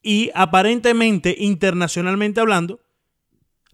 y 0.00 0.30
aparentemente 0.34 1.34
internacionalmente 1.38 2.40
hablando, 2.40 2.80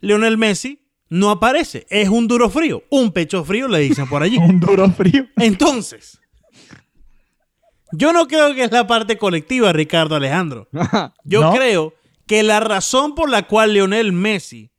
Leonel 0.01 0.39
Messi 0.39 0.81
no 1.11 1.31
aparece. 1.31 1.87
Es 1.91 2.09
un 2.09 2.29
duro 2.29 2.49
frío, 2.49 2.83
un 2.89 3.13
pecho 3.13 3.45
frío 3.45 3.69
le 3.69 3.81
dicen 3.81 4.09
por 4.09 4.23
allí. 4.23 4.37
un 4.39 4.59
duro 4.59 4.91
frío. 4.91 5.27
Entonces, 5.37 6.19
yo 7.97 8.13
no 8.13 8.27
creo 8.27 8.55
que 8.55 8.65
es 8.65 8.73
la 8.73 8.87
parte 8.87 9.19
colectiva, 9.19 9.73
Ricardo 9.73 10.17
Alejandro. 10.17 10.69
Yo 11.25 11.53
creo 11.53 11.95
que 12.27 12.43
la 12.43 12.61
razón 12.61 13.15
por 13.15 13.31
la 13.31 13.47
cual 13.47 13.75
Lionel 13.75 14.13
Messi 14.13 14.71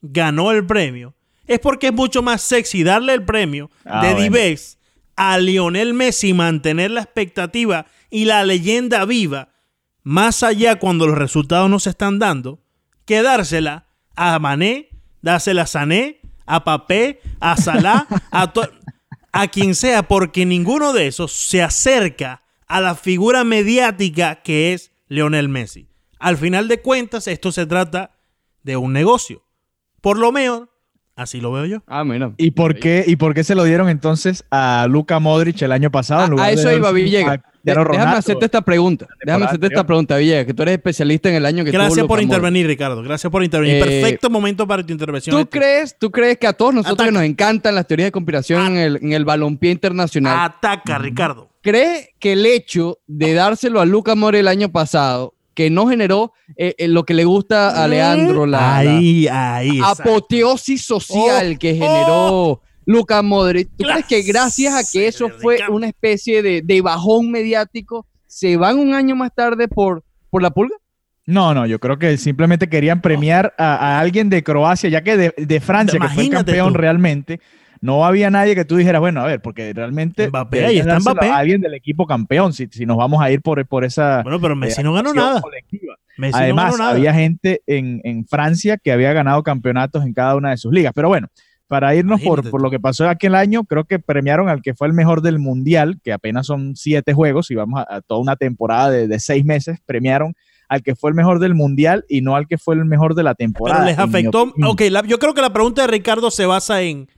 ganó 0.00 0.50
el 0.52 0.66
premio 0.66 1.14
es 1.46 1.58
porque 1.58 1.88
es 1.88 1.92
mucho 1.92 2.22
más 2.22 2.42
sexy 2.42 2.82
darle 2.82 3.14
el 3.14 3.24
premio 3.24 3.70
ah, 3.84 4.04
de 4.04 4.30
bueno. 4.30 4.56
a 5.16 5.38
Lionel 5.38 5.94
Messi 5.94 6.32
mantener 6.32 6.90
la 6.90 7.02
expectativa 7.02 7.86
y 8.10 8.24
la 8.24 8.44
leyenda 8.44 9.04
viva 9.04 9.48
más 10.02 10.42
allá 10.42 10.78
cuando 10.78 11.06
los 11.06 11.18
resultados 11.18 11.70
no 11.70 11.78
se 11.78 11.90
están 11.90 12.18
dando 12.18 12.60
que 13.04 13.22
dársela 13.22 13.86
a 14.16 14.38
Mané, 14.38 14.90
dársela 15.22 15.62
a 15.62 15.66
Sané, 15.66 16.20
a 16.46 16.64
Papé, 16.64 17.20
a 17.40 17.56
Salah, 17.56 18.06
a, 18.30 18.52
a 19.32 19.48
quien 19.48 19.74
sea, 19.74 20.04
porque 20.04 20.46
ninguno 20.46 20.92
de 20.92 21.06
esos 21.06 21.32
se 21.32 21.62
acerca 21.62 22.42
a 22.72 22.80
la 22.80 22.94
figura 22.94 23.44
mediática 23.44 24.36
que 24.36 24.72
es 24.72 24.92
Leonel 25.06 25.50
Messi. 25.50 25.88
Al 26.18 26.38
final 26.38 26.68
de 26.68 26.80
cuentas, 26.80 27.28
esto 27.28 27.52
se 27.52 27.66
trata 27.66 28.12
de 28.62 28.78
un 28.78 28.94
negocio. 28.94 29.44
Por 30.00 30.18
lo 30.18 30.32
menos, 30.32 30.68
Así 31.14 31.42
lo 31.42 31.52
veo 31.52 31.66
yo. 31.66 31.82
Ah, 31.86 32.02
mira. 32.04 32.32
¿Y 32.38 32.52
por 32.52 32.78
qué, 32.78 33.04
y 33.06 33.16
por 33.16 33.34
qué 33.34 33.44
se 33.44 33.54
lo 33.54 33.64
dieron 33.64 33.90
entonces 33.90 34.46
a 34.50 34.86
Luka 34.88 35.18
Modric 35.18 35.60
el 35.60 35.70
año 35.70 35.90
pasado? 35.90 36.40
A, 36.40 36.50
eso 36.50 36.72
iba 36.72 36.90
Villegas. 36.90 37.40
déjame 37.62 38.16
hacerte 38.16 38.46
esta 38.46 38.62
pregunta. 38.62 39.06
Déjame 39.22 39.44
hacerte 39.44 39.66
esta 39.66 39.84
pregunta, 39.84 40.16
Villegas, 40.16 40.46
que 40.46 40.54
tú 40.54 40.62
eres 40.62 40.76
especialista 40.76 41.28
en 41.28 41.34
el 41.34 41.44
año 41.44 41.66
que 41.66 41.70
Gracias 41.70 42.06
por 42.06 42.22
intervenir, 42.22 42.66
Ricardo. 42.66 43.02
Gracias 43.02 43.30
por 43.30 43.44
intervenir. 43.44 43.76
Eh, 43.76 43.80
Perfecto 43.84 44.30
momento 44.30 44.66
para 44.66 44.82
tu 44.82 44.94
intervención. 44.94 45.36
¿Tú, 45.36 45.40
este. 45.40 45.58
crees, 45.58 45.98
¿Tú 45.98 46.10
crees 46.10 46.38
que 46.38 46.46
a 46.46 46.54
todos 46.54 46.72
nosotros 46.72 47.06
que 47.06 47.12
nos 47.12 47.24
encantan 47.24 47.74
las 47.74 47.86
teorías 47.86 48.06
de 48.06 48.12
conspiración 48.12 48.68
en 48.68 48.76
el, 48.78 48.96
en 49.02 49.12
el 49.12 49.26
balompié 49.26 49.70
internacional? 49.70 50.38
Ataca, 50.40 50.96
Ricardo. 50.96 51.51
¿Cree 51.62 52.14
que 52.18 52.32
el 52.32 52.44
hecho 52.44 52.98
de 53.06 53.34
dárselo 53.34 53.80
a 53.80 53.86
Luca 53.86 54.14
Modric 54.14 54.40
el 54.40 54.48
año 54.48 54.70
pasado 54.70 55.34
que 55.54 55.70
no 55.70 55.86
generó 55.86 56.32
eh, 56.56 56.74
eh, 56.78 56.88
lo 56.88 57.04
que 57.04 57.14
le 57.14 57.24
gusta 57.24 57.82
a 57.82 57.86
Leandro, 57.86 58.46
la, 58.46 58.82
apoteosis 59.84 60.82
social 60.84 61.52
oh, 61.54 61.58
que 61.58 61.74
generó 61.74 62.14
oh. 62.14 62.60
Luca 62.84 63.22
Modric. 63.22 63.68
¿Tú 63.76 63.84
crees 63.84 64.06
que 64.06 64.22
gracias 64.22 64.74
a 64.74 64.90
que 64.90 65.06
eso 65.06 65.28
fue 65.40 65.58
una 65.68 65.86
especie 65.86 66.42
de, 66.42 66.80
bajón 66.80 67.30
mediático, 67.30 68.06
se 68.26 68.56
van 68.56 68.78
un 68.78 68.94
año 68.94 69.14
más 69.14 69.32
tarde 69.34 69.68
por, 69.68 70.02
por 70.30 70.42
la 70.42 70.50
pulga? 70.50 70.76
No, 71.24 71.54
no, 71.54 71.66
yo 71.66 71.78
creo 71.78 71.98
que 71.98 72.16
simplemente 72.16 72.68
querían 72.68 73.00
premiar 73.00 73.54
a, 73.56 74.00
alguien 74.00 74.28
de 74.28 74.42
Croacia, 74.42 74.90
ya 74.90 75.02
que 75.02 75.16
de, 75.16 75.60
Francia, 75.60 76.00
que 76.00 76.08
fue 76.08 76.28
campeón 76.28 76.74
realmente, 76.74 77.40
no 77.82 78.06
había 78.06 78.30
nadie 78.30 78.54
que 78.54 78.64
tú 78.64 78.76
dijeras, 78.76 79.00
bueno, 79.00 79.20
a 79.20 79.26
ver, 79.26 79.42
porque 79.42 79.72
realmente 79.74 80.28
Mbappé, 80.28 80.64
ahí 80.64 80.78
está 80.78 81.00
Mbappé. 81.00 81.26
alguien 81.26 81.60
del 81.60 81.74
equipo 81.74 82.06
campeón, 82.06 82.52
si, 82.52 82.68
si, 82.68 82.86
nos 82.86 82.96
vamos 82.96 83.20
a 83.20 83.30
ir 83.32 83.42
por, 83.42 83.66
por 83.66 83.84
esa. 83.84 84.22
Bueno, 84.22 84.40
pero 84.40 84.54
Messi 84.54 84.84
no 84.84 84.92
ganó 84.92 85.12
nada. 85.12 85.42
Además, 86.32 86.78
había 86.78 87.12
gente 87.12 87.60
en, 87.66 88.00
en, 88.04 88.24
Francia 88.24 88.78
que 88.78 88.92
había 88.92 89.12
ganado 89.12 89.42
campeonatos 89.42 90.04
en 90.04 90.14
cada 90.14 90.36
una 90.36 90.50
de 90.50 90.58
sus 90.58 90.72
ligas. 90.72 90.92
Pero 90.94 91.08
bueno, 91.08 91.26
para 91.66 91.92
irnos 91.96 92.20
por, 92.20 92.48
por, 92.48 92.62
lo 92.62 92.70
que 92.70 92.78
pasó 92.78 93.08
aquel 93.08 93.34
año, 93.34 93.64
creo 93.64 93.82
que 93.82 93.98
premiaron 93.98 94.48
al 94.48 94.62
que 94.62 94.74
fue 94.74 94.86
el 94.86 94.92
mejor 94.92 95.20
del 95.20 95.40
mundial, 95.40 95.98
que 96.04 96.12
apenas 96.12 96.46
son 96.46 96.76
siete 96.76 97.14
juegos 97.14 97.50
y 97.50 97.56
vamos 97.56 97.82
a, 97.88 98.00
toda 98.00 98.20
una 98.20 98.36
temporada 98.36 98.90
de, 98.90 99.08
de 99.08 99.18
seis 99.18 99.44
meses, 99.44 99.80
premiaron 99.84 100.34
al 100.68 100.84
que 100.84 100.94
fue 100.94 101.10
el 101.10 101.16
mejor 101.16 101.40
del 101.40 101.56
mundial 101.56 102.04
y 102.08 102.20
no 102.20 102.36
al 102.36 102.46
que 102.46 102.58
fue 102.58 102.76
el 102.76 102.84
mejor 102.84 103.16
de 103.16 103.24
la 103.24 103.34
temporada. 103.34 103.80
Pero 103.80 103.90
les 103.90 103.98
afectó. 103.98 104.54
Ok, 104.64 104.82
yo 105.08 105.18
creo 105.18 105.34
que 105.34 105.42
la 105.42 105.52
pregunta 105.52 105.82
de 105.82 105.88
Ricardo 105.88 106.30
se 106.30 106.46
basa 106.46 106.80
en 106.82 107.08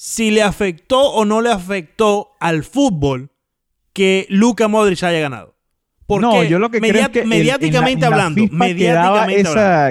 si 0.00 0.30
le 0.30 0.42
afectó 0.42 1.10
o 1.10 1.24
no 1.24 1.40
le 1.40 1.50
afectó 1.50 2.36
al 2.38 2.62
fútbol 2.62 3.32
que 3.92 4.26
Luka 4.30 4.68
Modric 4.68 5.02
haya 5.02 5.18
ganado. 5.18 5.56
Porque 6.06 6.24
no, 6.24 6.44
yo 6.44 6.60
lo 6.60 6.70
que 6.70 6.78
creo 6.78 7.02
es 7.02 7.08
que 7.08 7.24
mediáticamente 7.24 8.06
hablando, 8.06 8.40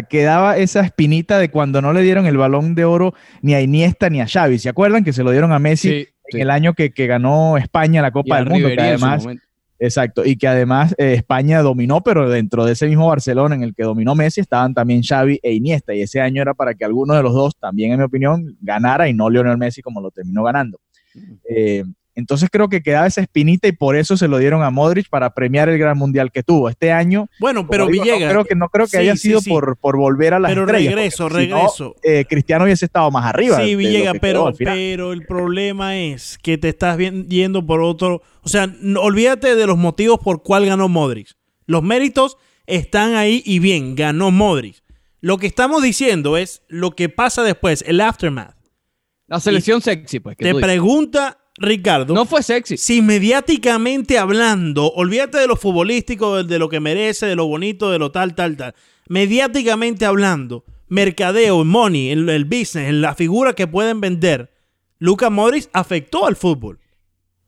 quedaba, 0.09 0.57
esa, 0.57 0.79
espinita 0.79 1.37
de 1.39 1.51
cuando 1.51 1.81
no 1.81 1.91
le 1.91 2.03
dieron 2.03 2.25
el 2.25 2.37
balón 2.37 2.73
de 2.73 2.85
oro 2.85 3.15
ni 3.41 3.53
a 3.53 3.59
Iniesta 3.59 4.09
ni 4.09 4.21
a 4.21 4.27
Xavi. 4.27 4.59
¿Se 4.59 4.69
acuerdan 4.69 5.03
que 5.03 5.11
se 5.11 5.23
lo 5.23 5.31
dieron 5.31 5.51
a 5.51 5.59
Messi 5.59 6.07
en 6.29 6.41
el 6.41 6.51
año 6.51 6.73
que, 6.73 6.87
ganó 6.95 7.57
España 7.57 8.01
la 8.01 8.11
Copa 8.11 8.37
del 8.37 8.45
Mundo? 8.45 8.69
Que 8.69 8.79
además, 8.79 9.27
Exacto, 9.79 10.25
y 10.25 10.37
que 10.37 10.47
además 10.47 10.95
eh, 10.97 11.13
España 11.13 11.61
dominó, 11.61 12.01
pero 12.01 12.29
dentro 12.29 12.65
de 12.65 12.73
ese 12.73 12.87
mismo 12.87 13.07
Barcelona 13.07 13.55
en 13.55 13.61
el 13.61 13.75
que 13.75 13.83
dominó 13.83 14.15
Messi 14.15 14.41
estaban 14.41 14.73
también 14.73 15.03
Xavi 15.03 15.39
e 15.43 15.53
Iniesta, 15.53 15.93
y 15.93 16.01
ese 16.01 16.19
año 16.19 16.41
era 16.41 16.55
para 16.55 16.73
que 16.73 16.83
alguno 16.83 17.13
de 17.13 17.21
los 17.21 17.33
dos, 17.33 17.55
también 17.57 17.91
en 17.91 17.99
mi 17.99 18.05
opinión, 18.05 18.57
ganara 18.59 19.07
y 19.07 19.13
no 19.13 19.29
Lionel 19.29 19.57
Messi 19.57 19.81
como 19.81 20.01
lo 20.01 20.09
terminó 20.09 20.43
ganando. 20.43 20.79
Eh, 21.47 21.83
entonces 22.17 22.49
creo 22.51 22.67
que 22.67 22.81
quedaba 22.81 23.05
esa 23.05 23.21
espinita 23.21 23.67
y 23.67 23.73
por 23.73 23.95
eso 23.95 24.17
se 24.17 24.27
lo 24.27 24.39
dieron 24.39 24.63
a 24.63 24.71
Modric 24.71 25.07
para 25.07 25.35
premiar 25.35 25.69
el 25.69 25.77
gran 25.77 25.95
mundial 25.99 26.31
que 26.31 26.41
tuvo 26.41 26.67
este 26.67 26.91
año. 26.91 27.29
Bueno, 27.39 27.67
pero 27.67 27.85
Villegas. 27.85 28.21
No 28.21 28.29
creo 28.29 28.45
que, 28.45 28.55
no 28.55 28.69
creo 28.69 28.87
que 28.87 28.97
haya 28.97 29.15
sido 29.15 29.39
Por, 29.43 29.77
por 29.77 29.97
volver 29.97 30.33
a 30.33 30.39
la 30.39 30.47
Pero 30.47 30.65
regreso, 30.65 31.29
regreso. 31.29 31.95
Eh, 32.01 32.25
Cristiano 32.27 32.65
hubiese 32.65 32.85
estado 32.85 33.11
más 33.11 33.23
arriba. 33.23 33.57
Sí, 33.57 33.75
Villegas, 33.75 34.15
pero, 34.19 34.51
pero 34.57 35.13
el 35.13 35.27
problema 35.27 35.95
es 35.95 36.39
que 36.41 36.57
te 36.57 36.69
estás 36.69 36.97
yendo 36.97 37.63
por 37.63 37.81
otro. 37.81 38.23
O 38.41 38.49
sea, 38.49 38.67
olvídate 38.99 39.53
de 39.53 39.67
los 39.67 39.77
motivos 39.77 40.17
por 40.17 40.41
cuál 40.41 40.65
ganó 40.65 40.89
Modric. 40.89 41.35
Los 41.67 41.83
méritos 41.83 42.37
están 42.65 43.13
ahí 43.13 43.43
y 43.45 43.59
bien, 43.59 43.95
ganó 43.95 44.31
Modric. 44.31 44.81
Lo 45.21 45.37
que 45.37 45.45
estamos 45.45 45.83
diciendo 45.83 46.35
es 46.35 46.63
lo 46.67 46.95
que 46.95 47.09
pasa 47.09 47.43
después, 47.43 47.83
el 47.85 48.01
aftermath. 48.01 48.55
La 49.27 49.39
selección 49.39 49.81
sexy, 49.81 50.19
pues. 50.19 50.35
te 50.35 50.55
pregunta 50.55 51.37
Ricardo. 51.57 52.13
No 52.13 52.25
fue 52.25 52.43
sexy. 52.43 52.77
Si 52.77 53.01
mediáticamente 53.01 54.17
hablando, 54.17 54.91
olvídate 54.91 55.39
de 55.39 55.47
lo 55.47 55.55
futbolístico, 55.55 56.43
de 56.43 56.59
lo 56.59 56.69
que 56.69 56.79
merece, 56.79 57.25
de 57.25 57.35
lo 57.35 57.47
bonito, 57.47 57.91
de 57.91 57.99
lo 57.99 58.11
tal, 58.11 58.35
tal, 58.35 58.55
tal. 58.57 58.75
Mediáticamente 59.09 60.05
hablando, 60.05 60.63
mercadeo, 60.87 61.63
money, 61.65 62.09
el, 62.09 62.29
el 62.29 62.45
business, 62.45 62.89
en 62.89 63.01
la 63.01 63.15
figura 63.15 63.53
que 63.53 63.67
pueden 63.67 64.01
vender, 64.01 64.51
Lucas 64.99 65.31
Modric 65.31 65.69
afectó 65.73 66.25
al 66.27 66.35
fútbol. 66.35 66.79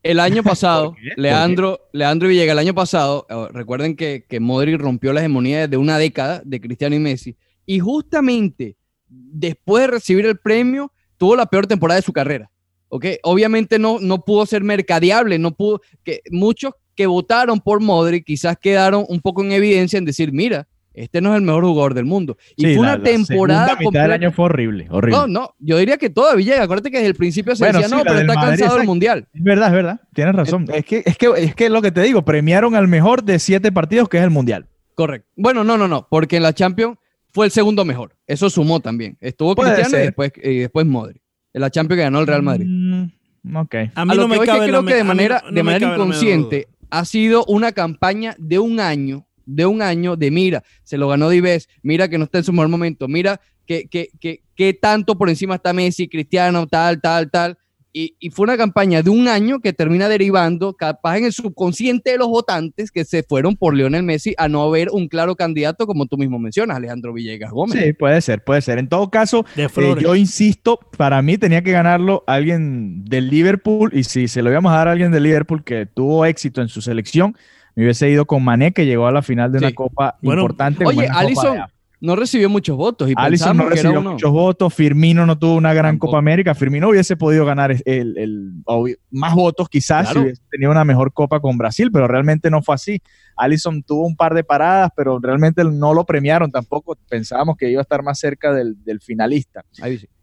El 0.02 0.18
año 0.18 0.42
pasado, 0.44 0.96
Leandro, 1.16 1.80
Leandro 1.92 2.28
Villega, 2.28 2.52
el 2.52 2.58
año 2.58 2.74
pasado, 2.74 3.26
eh, 3.28 3.48
recuerden 3.52 3.96
que, 3.96 4.24
que 4.28 4.40
Modric 4.40 4.80
rompió 4.80 5.12
la 5.12 5.20
hegemonía 5.20 5.68
de 5.68 5.76
una 5.76 5.98
década 5.98 6.42
de 6.44 6.60
Cristiano 6.60 6.96
y 6.96 6.98
Messi. 7.00 7.36
Y 7.66 7.78
justamente 7.78 8.76
después 9.08 9.82
de 9.82 9.86
recibir 9.88 10.26
el 10.26 10.38
premio, 10.38 10.92
tuvo 11.18 11.36
la 11.36 11.46
peor 11.46 11.66
temporada 11.66 11.96
de 12.00 12.04
su 12.04 12.12
carrera. 12.12 12.50
Obviamente 12.90 13.78
no, 13.78 13.98
no 14.00 14.24
pudo 14.24 14.44
ser 14.46 14.62
mercadeable, 14.62 15.38
no 15.38 15.52
pudo, 15.52 15.80
que 16.02 16.20
muchos 16.30 16.74
que 16.94 17.06
votaron 17.06 17.60
por 17.60 17.80
Modric 17.80 18.24
quizás 18.26 18.56
quedaron 18.60 19.06
un 19.08 19.20
poco 19.20 19.42
en 19.42 19.52
evidencia 19.52 19.96
en 19.96 20.04
decir, 20.04 20.32
mira, 20.32 20.66
este 20.92 21.20
no 21.20 21.30
es 21.32 21.36
el 21.36 21.42
mejor 21.42 21.64
jugador 21.64 21.94
del 21.94 22.04
mundo. 22.04 22.36
Y 22.56 22.74
fue 22.74 22.78
una 22.78 23.02
temporada. 23.02 23.68
La 23.68 23.76
mitad 23.76 24.02
del 24.02 24.12
año 24.12 24.32
fue 24.32 24.46
horrible, 24.46 24.88
horrible. 24.90 25.18
No, 25.18 25.26
no, 25.26 25.54
yo 25.58 25.78
diría 25.78 25.96
que 25.96 26.10
todavía 26.10 26.52
llega. 26.52 26.64
Acuérdate 26.64 26.90
que 26.90 26.98
desde 26.98 27.08
el 27.08 27.14
principio 27.14 27.54
se 27.54 27.64
decía, 27.64 27.88
no, 27.88 28.02
pero 28.02 28.18
está 28.18 28.34
cansado 28.34 28.76
del 28.76 28.86
mundial. 28.86 29.26
Es 29.32 29.42
verdad, 29.42 29.68
es 29.68 29.74
verdad. 29.74 30.00
Tienes 30.12 30.34
razón. 30.34 30.66
Es, 30.74 30.84
que, 30.84 31.02
es, 31.06 31.16
que, 31.16 31.28
es 31.36 31.54
que 31.54 31.70
lo 31.70 31.80
que 31.80 31.92
te 31.92 32.02
digo, 32.02 32.24
premiaron 32.24 32.74
al 32.74 32.88
mejor 32.88 33.22
de 33.22 33.38
siete 33.38 33.70
partidos, 33.72 34.08
que 34.08 34.18
es 34.18 34.24
el 34.24 34.30
mundial. 34.30 34.66
Correcto. 34.94 35.28
Bueno, 35.36 35.64
no, 35.64 35.78
no, 35.78 35.88
no, 35.88 36.06
porque 36.10 36.36
en 36.36 36.42
la 36.42 36.52
Champions 36.52 36.98
fue 37.32 37.46
el 37.46 37.52
segundo 37.52 37.84
mejor. 37.84 38.16
Eso 38.26 38.50
sumó 38.50 38.80
también. 38.80 39.16
Estuvo 39.20 39.54
Cristiano 39.54 39.96
y 39.96 40.00
después, 40.00 40.32
y 40.42 40.58
después 40.58 40.84
Modric 40.86 41.22
la 41.52 41.70
Champions 41.70 41.98
que 41.98 42.04
ganó 42.04 42.20
el 42.20 42.26
Real 42.26 42.42
Madrid. 42.42 42.66
Mm, 42.68 43.56
ok. 43.56 43.74
A 43.94 44.04
mí 44.04 44.16
no 44.16 44.28
me 44.28 44.38
cabe, 44.40 44.66
creo 44.66 44.84
que 44.84 44.94
de 44.94 45.04
manera, 45.04 45.42
de 45.50 45.62
manera 45.62 45.92
inconsciente 45.94 46.68
ha 46.90 47.04
sido 47.04 47.44
una 47.46 47.72
campaña 47.72 48.34
de 48.38 48.58
un 48.58 48.80
año, 48.80 49.26
de 49.46 49.66
un 49.66 49.82
año 49.82 50.16
de 50.16 50.30
mira, 50.30 50.62
se 50.82 50.98
lo 50.98 51.08
ganó 51.08 51.28
Dives, 51.28 51.68
mira 51.82 52.08
que 52.08 52.18
no 52.18 52.24
está 52.24 52.38
en 52.38 52.44
su 52.44 52.52
mejor 52.52 52.68
momento, 52.68 53.08
mira 53.08 53.40
que, 53.66 53.88
que, 53.88 54.08
que, 54.20 54.42
que 54.54 54.74
tanto 54.74 55.16
por 55.16 55.28
encima 55.28 55.54
está 55.56 55.72
Messi, 55.72 56.08
Cristiano, 56.08 56.66
tal, 56.66 57.00
tal, 57.00 57.30
tal. 57.30 57.58
Y, 57.92 58.14
fue 58.30 58.44
una 58.44 58.56
campaña 58.56 59.02
de 59.02 59.10
un 59.10 59.26
año 59.26 59.58
que 59.58 59.72
termina 59.72 60.08
derivando, 60.08 60.74
capaz 60.74 61.18
en 61.18 61.24
el 61.24 61.32
subconsciente 61.32 62.12
de 62.12 62.18
los 62.18 62.28
votantes 62.28 62.92
que 62.92 63.04
se 63.04 63.24
fueron 63.24 63.56
por 63.56 63.74
Lionel 63.74 64.04
Messi 64.04 64.34
a 64.38 64.48
no 64.48 64.62
haber 64.62 64.90
un 64.92 65.08
claro 65.08 65.34
candidato, 65.34 65.86
como 65.86 66.06
tú 66.06 66.16
mismo 66.16 66.38
mencionas, 66.38 66.76
Alejandro 66.76 67.12
Villegas 67.12 67.50
Gómez. 67.50 67.82
Sí, 67.82 67.92
puede 67.92 68.20
ser, 68.20 68.44
puede 68.44 68.62
ser. 68.62 68.78
En 68.78 68.88
todo 68.88 69.10
caso, 69.10 69.44
eh, 69.56 69.66
yo 70.00 70.14
insisto, 70.14 70.78
para 70.96 71.20
mí 71.22 71.36
tenía 71.36 71.62
que 71.62 71.72
ganarlo 71.72 72.22
alguien 72.28 73.04
del 73.04 73.28
Liverpool, 73.28 73.90
y 73.92 74.04
si 74.04 74.28
se 74.28 74.42
lo 74.42 74.50
íbamos 74.50 74.72
a 74.72 74.76
dar 74.76 74.88
a 74.88 74.92
alguien 74.92 75.10
del 75.10 75.24
Liverpool 75.24 75.64
que 75.64 75.86
tuvo 75.86 76.24
éxito 76.24 76.62
en 76.62 76.68
su 76.68 76.80
selección, 76.80 77.36
me 77.74 77.84
hubiese 77.84 78.08
ido 78.08 78.24
con 78.24 78.44
Mané, 78.44 78.72
que 78.72 78.86
llegó 78.86 79.06
a 79.08 79.12
la 79.12 79.22
final 79.22 79.50
de 79.50 79.58
una 79.58 79.72
copa 79.72 80.16
importante. 80.22 80.84
Oye, 80.84 81.08
Alison 81.08 81.58
no 82.00 82.16
recibió 82.16 82.48
muchos 82.48 82.76
votos. 82.76 83.10
Y 83.10 83.14
Alisson 83.16 83.56
no 83.56 83.68
recibió 83.68 84.00
muchos 84.00 84.30
votos. 84.30 84.72
Firmino 84.72 85.26
no 85.26 85.38
tuvo 85.38 85.54
una 85.54 85.74
gran 85.74 85.98
Copa 85.98 86.18
América. 86.18 86.54
Firmino 86.54 86.88
hubiese 86.88 87.16
podido 87.16 87.44
ganar 87.44 87.76
el, 87.84 88.62
más 89.10 89.34
votos 89.34 89.68
quizás 89.68 90.08
si 90.08 90.18
hubiese 90.18 90.42
tenido 90.50 90.70
una 90.70 90.84
mejor 90.84 91.12
Copa 91.12 91.40
con 91.40 91.58
Brasil, 91.58 91.90
pero 91.92 92.08
realmente 92.08 92.50
no 92.50 92.62
fue 92.62 92.74
así. 92.74 93.02
Alisson 93.36 93.82
tuvo 93.82 94.06
un 94.06 94.16
par 94.16 94.34
de 94.34 94.44
paradas, 94.44 94.90
pero 94.96 95.18
realmente 95.18 95.62
no 95.64 95.94
lo 95.94 96.04
premiaron 96.04 96.50
tampoco. 96.50 96.96
Pensábamos 97.08 97.56
que 97.56 97.70
iba 97.70 97.80
a 97.80 97.82
estar 97.82 98.02
más 98.02 98.18
cerca 98.18 98.52
del, 98.52 98.76
finalista. 99.00 99.64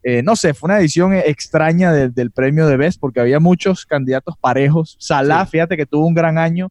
Eh, 0.02 0.22
no 0.22 0.36
sé, 0.36 0.54
fue 0.54 0.68
una 0.68 0.78
edición 0.80 1.14
extraña 1.14 1.92
del, 1.92 2.30
premio 2.32 2.66
de 2.66 2.76
Best 2.76 3.00
porque 3.00 3.20
había 3.20 3.40
muchos 3.40 3.86
candidatos 3.86 4.36
parejos. 4.40 4.96
Salah, 4.98 5.46
fíjate 5.46 5.76
que 5.76 5.86
tuvo 5.86 6.06
un 6.06 6.14
gran 6.14 6.38
año 6.38 6.70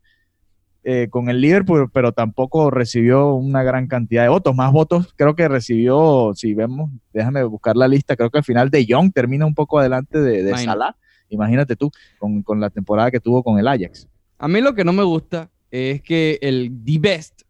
eh, 0.89 1.09
con 1.09 1.27
el 1.29 1.41
Liverpool, 1.41 1.91
pero 1.91 2.13
tampoco 2.13 2.71
recibió 2.71 3.33
una 3.33 3.61
gran 3.61 3.87
cantidad 3.87 4.23
de 4.23 4.29
votos. 4.29 4.55
Más 4.55 4.71
votos 4.71 5.13
creo 5.17 5.35
que 5.35 5.49
recibió, 5.49 6.31
si 6.33 6.53
vemos, 6.53 6.89
déjame 7.11 7.43
buscar 7.43 7.75
la 7.75 7.89
lista, 7.89 8.15
creo 8.15 8.29
que 8.29 8.37
al 8.37 8.45
final 8.45 8.69
de 8.69 8.85
Young 8.85 9.11
termina 9.11 9.45
un 9.45 9.53
poco 9.53 9.79
adelante 9.79 10.17
de, 10.17 10.49
Salah. 10.57 10.95
Imagínate 11.27 11.75
tú, 11.75 11.91
con, 12.19 12.61
la 12.61 12.69
temporada 12.69 13.11
que 13.11 13.19
tuvo 13.19 13.43
con 13.43 13.59
el 13.59 13.67
Ajax. 13.67 14.07
A 14.39 14.47
mí 14.47 14.61
lo 14.61 14.75
que 14.75 14.85
no 14.85 14.93
me 14.93 15.03
gusta 15.03 15.49
es 15.71 16.01
que 16.01 16.39
el 16.41 16.71
The 16.85 16.99
Best, 16.99 17.41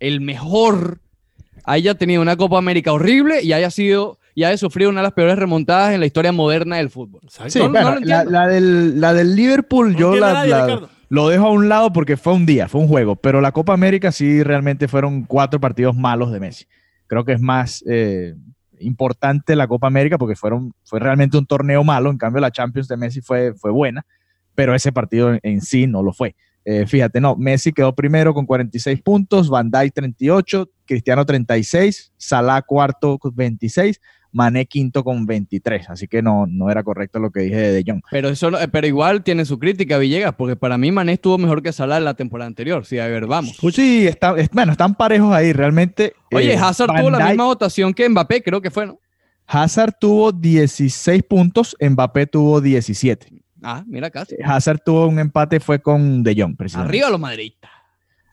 el 0.00 0.20
mejor, 0.20 0.98
haya 1.62 1.94
tenido 1.94 2.20
una 2.20 2.34
Copa 2.36 2.58
América 2.58 2.92
horrible 2.92 3.44
y 3.44 3.52
haya 3.52 3.70
sido 3.70 4.18
y 4.34 4.42
haya 4.42 4.56
sufrido 4.56 4.90
una 4.90 5.02
de 5.02 5.04
las 5.04 5.12
peores 5.12 5.38
remontadas 5.38 5.94
en 5.94 6.00
la 6.00 6.06
historia 6.06 6.32
moderna 6.32 6.78
del 6.78 6.90
fútbol. 6.90 7.20
Sí, 7.28 7.60
la, 7.60 8.48
del, 8.48 9.00
la, 9.00 9.14
del, 9.14 9.36
Liverpool, 9.36 9.94
yo 9.94 10.16
la, 10.16 10.88
lo 11.12 11.28
dejo 11.28 11.44
a 11.44 11.50
un 11.50 11.68
lado 11.68 11.92
porque 11.92 12.16
fue 12.16 12.32
un 12.32 12.46
día, 12.46 12.68
fue 12.68 12.80
un 12.80 12.88
juego, 12.88 13.16
pero 13.16 13.42
la 13.42 13.52
Copa 13.52 13.74
América 13.74 14.10
sí 14.10 14.42
realmente 14.42 14.88
fueron 14.88 15.24
cuatro 15.24 15.60
partidos 15.60 15.94
malos 15.94 16.32
de 16.32 16.40
Messi. 16.40 16.64
Creo 17.06 17.22
que 17.22 17.32
es 17.32 17.40
más, 17.42 17.84
eh, 17.86 18.34
importante 18.78 19.54
la 19.54 19.68
Copa 19.68 19.86
América 19.86 20.16
porque 20.16 20.36
fueron, 20.36 20.72
fue 20.84 21.00
realmente 21.00 21.36
un 21.36 21.44
torneo 21.44 21.84
malo, 21.84 22.08
en 22.08 22.16
cambio 22.16 22.40
la 22.40 22.50
Champions 22.50 22.88
de 22.88 22.96
Messi 22.96 23.20
fue, 23.20 23.52
fue 23.52 23.70
buena, 23.70 24.06
pero 24.54 24.74
ese 24.74 24.90
partido 24.90 25.36
en, 25.42 25.60
sí 25.60 25.86
no 25.86 26.02
lo 26.02 26.14
fue. 26.14 26.34
Eh, 26.64 26.86
fíjate, 26.86 27.20
no, 27.20 27.36
Messi 27.36 27.74
quedó 27.74 27.94
primero 27.94 28.32
con 28.32 28.46
46 28.46 29.02
puntos, 29.02 29.50
Van 29.50 29.70
Dijk 29.70 29.92
38, 29.92 30.70
Cristiano 30.86 31.26
36, 31.26 32.14
Salah 32.16 32.62
cuarto 32.62 33.18
con 33.18 33.36
26, 33.36 34.00
Mané 34.32 34.66
quinto 34.66 35.04
con 35.04 35.26
23, 35.26 35.90
así 35.90 36.08
que 36.08 36.22
no, 36.22 36.46
no 36.46 36.70
era 36.70 36.82
correcto 36.82 37.18
lo 37.18 37.30
que 37.30 37.40
dije 37.40 37.56
de 37.56 37.72
De 37.72 37.84
Jong. 37.86 38.02
Pero, 38.10 38.30
eso, 38.30 38.50
pero 38.70 38.86
igual 38.86 39.22
tiene 39.22 39.44
su 39.44 39.58
crítica 39.58 39.98
Villegas, 39.98 40.34
porque 40.34 40.56
para 40.56 40.78
mí 40.78 40.90
Mané 40.90 41.12
estuvo 41.12 41.38
mejor 41.38 41.62
que 41.62 41.72
Salah 41.72 41.98
en 41.98 42.04
la 42.04 42.14
temporada 42.14 42.46
anterior, 42.46 42.84
sí, 42.86 42.98
a 42.98 43.06
ver, 43.06 43.26
vamos. 43.26 43.56
Pues 43.60 43.74
sí, 43.74 44.06
está, 44.06 44.34
bueno, 44.52 44.72
están 44.72 44.94
parejos 44.94 45.34
ahí, 45.34 45.52
realmente. 45.52 46.14
Oye, 46.32 46.54
eh, 46.54 46.56
Hazard 46.56 46.94
tuvo 46.96 47.10
la 47.10 47.28
misma 47.28 47.44
votación 47.44 47.92
que 47.92 48.08
Mbappé, 48.08 48.42
creo 48.42 48.60
que 48.60 48.70
fue, 48.70 48.86
¿no? 48.86 48.98
Hazard 49.46 49.94
tuvo 50.00 50.32
16 50.32 51.22
puntos, 51.24 51.76
Mbappé 51.80 52.26
tuvo 52.26 52.60
17. 52.60 53.28
Ah, 53.62 53.84
mira 53.86 54.10
casi. 54.10 54.36
Hazard 54.42 54.80
tuvo 54.84 55.06
un 55.06 55.18
empate, 55.18 55.60
fue 55.60 55.80
con 55.80 56.22
De 56.22 56.34
Jong, 56.36 56.56
precisamente. 56.56 56.90
Arriba 56.90 57.10
los 57.10 57.20
madridistas. 57.20 57.70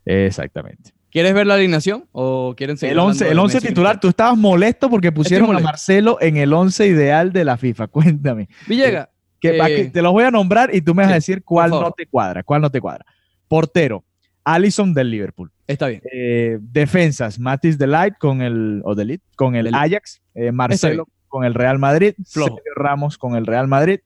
Exactamente. 0.06 0.92
¿Quieres 1.12 1.34
ver 1.34 1.48
la 1.48 1.56
alineación 1.56 2.06
o 2.12 2.54
quieren 2.56 2.78
seguir? 2.78 2.94
El 2.94 3.00
11, 3.00 3.30
el 3.30 3.40
11 3.40 3.62
titular. 3.62 4.00
Tú 4.00 4.10
estabas 4.10 4.38
molesto 4.38 4.90
porque 4.90 5.12
pusieron 5.12 5.56
a 5.56 5.60
Marcelo 5.60 6.18
en 6.22 6.38
el 6.38 6.54
11 6.54 6.88
ideal 6.88 7.34
de 7.34 7.46
la 7.46 7.58
FIFA. 7.58 7.88
Cuéntame. 7.88 8.48
Villegas. 8.68 9.10
Que, 9.40 9.58
eh, 9.58 9.90
te 9.92 10.02
los 10.02 10.12
voy 10.12 10.26
a 10.26 10.32
nombrar 10.32 10.76
y 10.76 10.82
tú 10.82 10.94
me 10.94 11.04
vas 11.04 11.14
a 11.14 11.16
decir 11.16 11.44
cuál 11.44 11.72
no 11.72 11.92
te 11.92 12.06
cuadra. 12.06 12.44
¿Cuál 12.44 12.62
no 12.62 12.70
te 12.70 12.82
cuadra? 12.82 13.06
Portero. 13.48 14.04
Allison 14.44 14.94
del 14.94 15.12
Liverpool. 15.12 15.52
Está 15.66 15.88
bien. 15.88 16.02
Eh, 16.12 16.58
defensas. 16.62 17.40
Matis 17.40 17.78
Delight 17.78 18.16
con 18.18 18.42
el, 18.42 18.82
o 18.84 18.96
Delit, 18.96 19.22
con 19.36 19.56
el 19.56 19.74
Ajax. 19.74 20.22
Eh, 20.36 20.52
Marcelo 20.52 21.08
con 21.28 21.46
el 21.46 21.54
Real 21.54 21.80
Madrid. 21.80 22.14
Sergio 22.26 22.58
Ramos 22.76 23.18
con 23.18 23.36
el 23.36 23.46
Real 23.46 23.68
Madrid. 23.68 24.00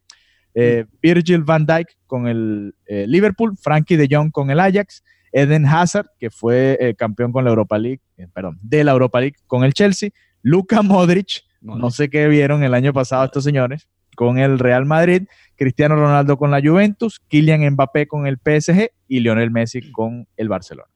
Mm. 0.55 0.87
Virgil 1.01 1.43
van 1.43 1.65
Dijk 1.65 1.87
con 2.05 2.27
el 2.27 2.75
Liverpool. 2.87 3.57
Frankie 3.57 3.97
de 3.97 4.07
Jong 4.09 4.31
con 4.31 4.51
el 4.51 4.59
Ajax. 4.59 5.03
Eden 5.33 5.65
Hazard, 5.65 6.07
que 6.19 6.29
fue 6.29 6.77
eh, 6.79 6.95
campeón 6.95 7.31
con 7.31 7.43
la 7.43 7.49
Europa 7.49 7.77
League, 7.77 8.01
eh, 8.17 8.27
perdón, 8.33 8.59
de 8.61 8.83
la 8.83 8.91
Europa 8.91 9.19
League 9.19 9.35
con 9.47 9.63
el 9.63 9.73
Chelsea, 9.73 10.11
Luka 10.41 10.81
Modric, 10.81 11.43
no, 11.61 11.89
sé 11.91 12.09
qué 12.09 12.27
vieron 12.27 12.63
el 12.63 12.73
año 12.73 12.93
pasado 12.93 13.25
estos 13.25 13.43
señores, 13.43 13.87
con 14.15 14.37
el 14.37 14.59
Real 14.59 14.85
Madrid, 14.85 15.23
Cristiano 15.55 15.95
Ronaldo 15.95 16.37
con 16.37 16.51
la 16.51 16.61
Juventus, 16.61 17.19
Kylian 17.27 17.67
Mbappé 17.71 18.07
con 18.07 18.27
el 18.27 18.37
PSG 18.37 18.89
y 19.07 19.19
Lionel 19.21 19.49
Messi 19.49 19.91
con 19.91 20.27
el 20.37 20.49
Barcelona. 20.49 20.89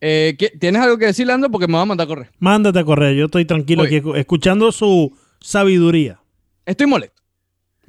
Eh, 0.00 0.36
¿Tienes 0.58 0.80
algo 0.80 0.96
que 0.96 1.06
decir, 1.06 1.26
Lando? 1.26 1.50
Porque 1.50 1.66
me 1.66 1.74
va 1.74 1.82
a 1.82 1.86
mandar 1.86 2.06
a 2.06 2.08
correr. 2.08 2.30
Mándate 2.38 2.78
a 2.78 2.84
correr, 2.84 3.16
yo 3.16 3.26
estoy 3.26 3.44
tranquilo 3.44 3.82
aquí 3.82 4.00
escuchando 4.14 4.72
su 4.72 5.16
sabiduría. 5.40 6.20
Estoy 6.64 6.86
molesto. 6.86 7.19